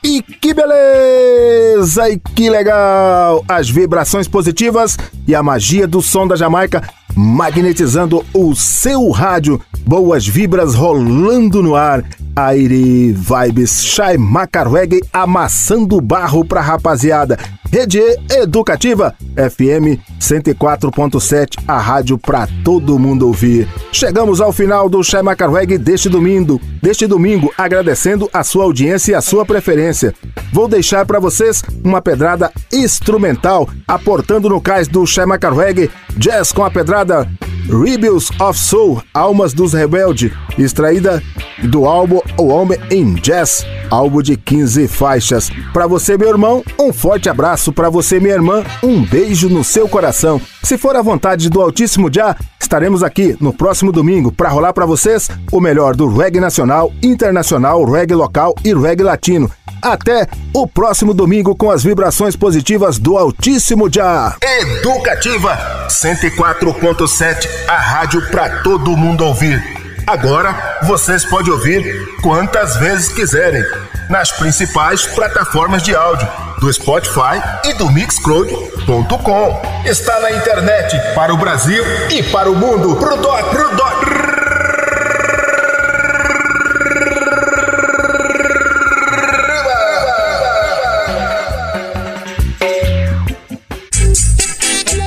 [0.03, 2.11] E que beleza!
[2.11, 3.43] E que legal!
[3.49, 6.83] As vibrações positivas e a magia do som da Jamaica
[7.17, 9.61] magnetizando o seu rádio.
[9.87, 12.03] Boas vibras rolando no ar.
[12.35, 17.39] Aire Vibes Shai Macarweg amassando barro pra rapaziada.
[17.75, 23.69] Rede Educativa FM 104.7, a rádio pra todo mundo ouvir.
[23.91, 26.61] Chegamos ao final do Shai Macarweg deste domingo.
[26.81, 30.15] Deste domingo, agradecendo a sua audiência e a sua preferência.
[30.53, 36.63] Vou deixar para vocês uma pedrada instrumental, aportando no cais do Shai Macarweg, jazz com
[36.63, 37.29] a pedrada
[37.69, 41.23] Rebels of Soul, Almas dos Rebeldes, extraída
[41.63, 45.51] do álbum O Homem em Jazz, álbum de 15 faixas.
[45.73, 47.64] Para você, meu irmão, um forte abraço.
[47.73, 50.41] Para você, minha irmã, um beijo no seu coração.
[50.63, 54.87] Se for a vontade do Altíssimo Já, estaremos aqui no próximo domingo para rolar para
[54.87, 59.51] vocês o melhor do reggae nacional, internacional, reggae local e reggae latino.
[59.81, 64.35] Até o próximo domingo com as vibrações positivas do Altíssimo Já.
[64.43, 65.59] Educativa
[65.89, 69.63] 104.7, a rádio para todo mundo ouvir.
[70.07, 71.85] Agora vocês podem ouvir
[72.23, 73.63] quantas vezes quiserem
[74.09, 76.29] nas principais plataformas de áudio
[76.61, 79.63] do Spotify e do Mixcloud.com.
[79.85, 82.97] Está na internet para o Brasil e para o mundo.
[82.97, 84.05] Pro doc, pro doc.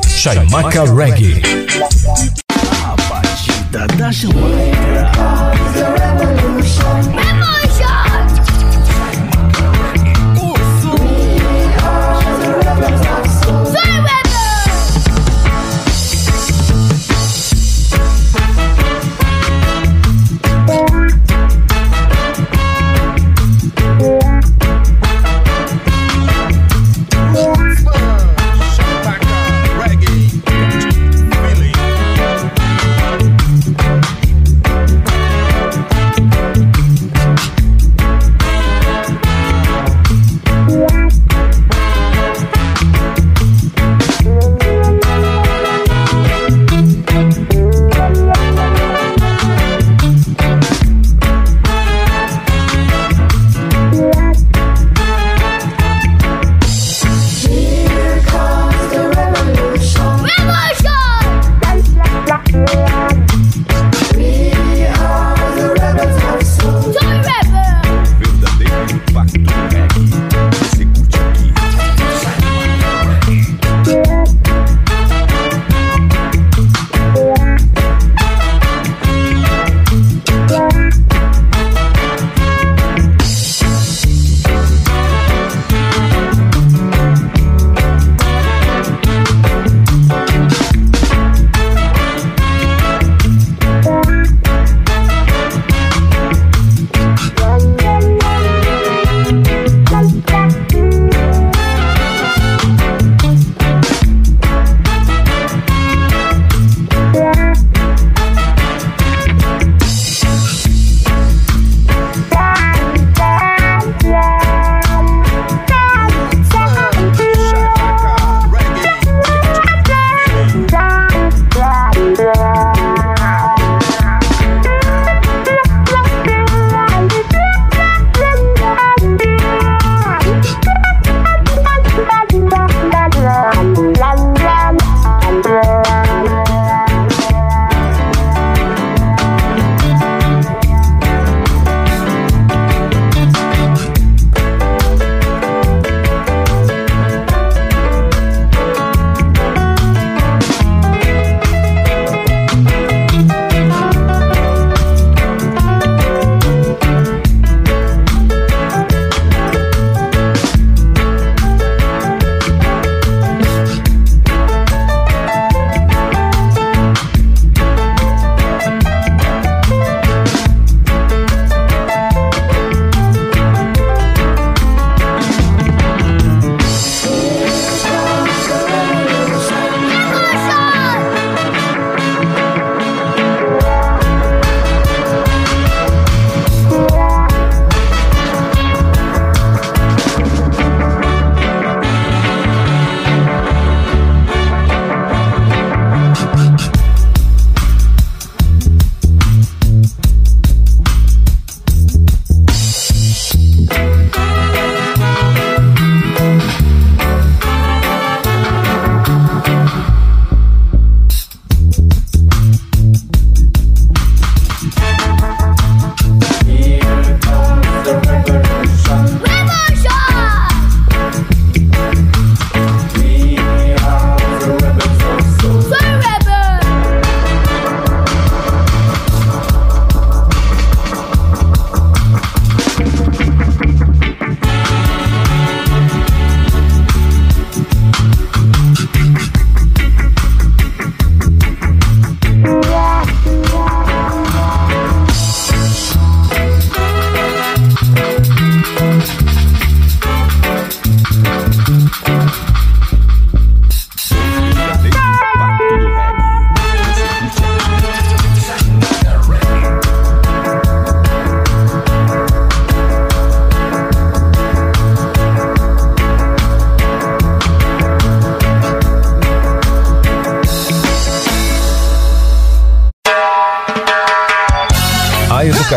[0.08, 1.42] Chaimaca Reggae.
[2.84, 5.08] A batida da Jamaica.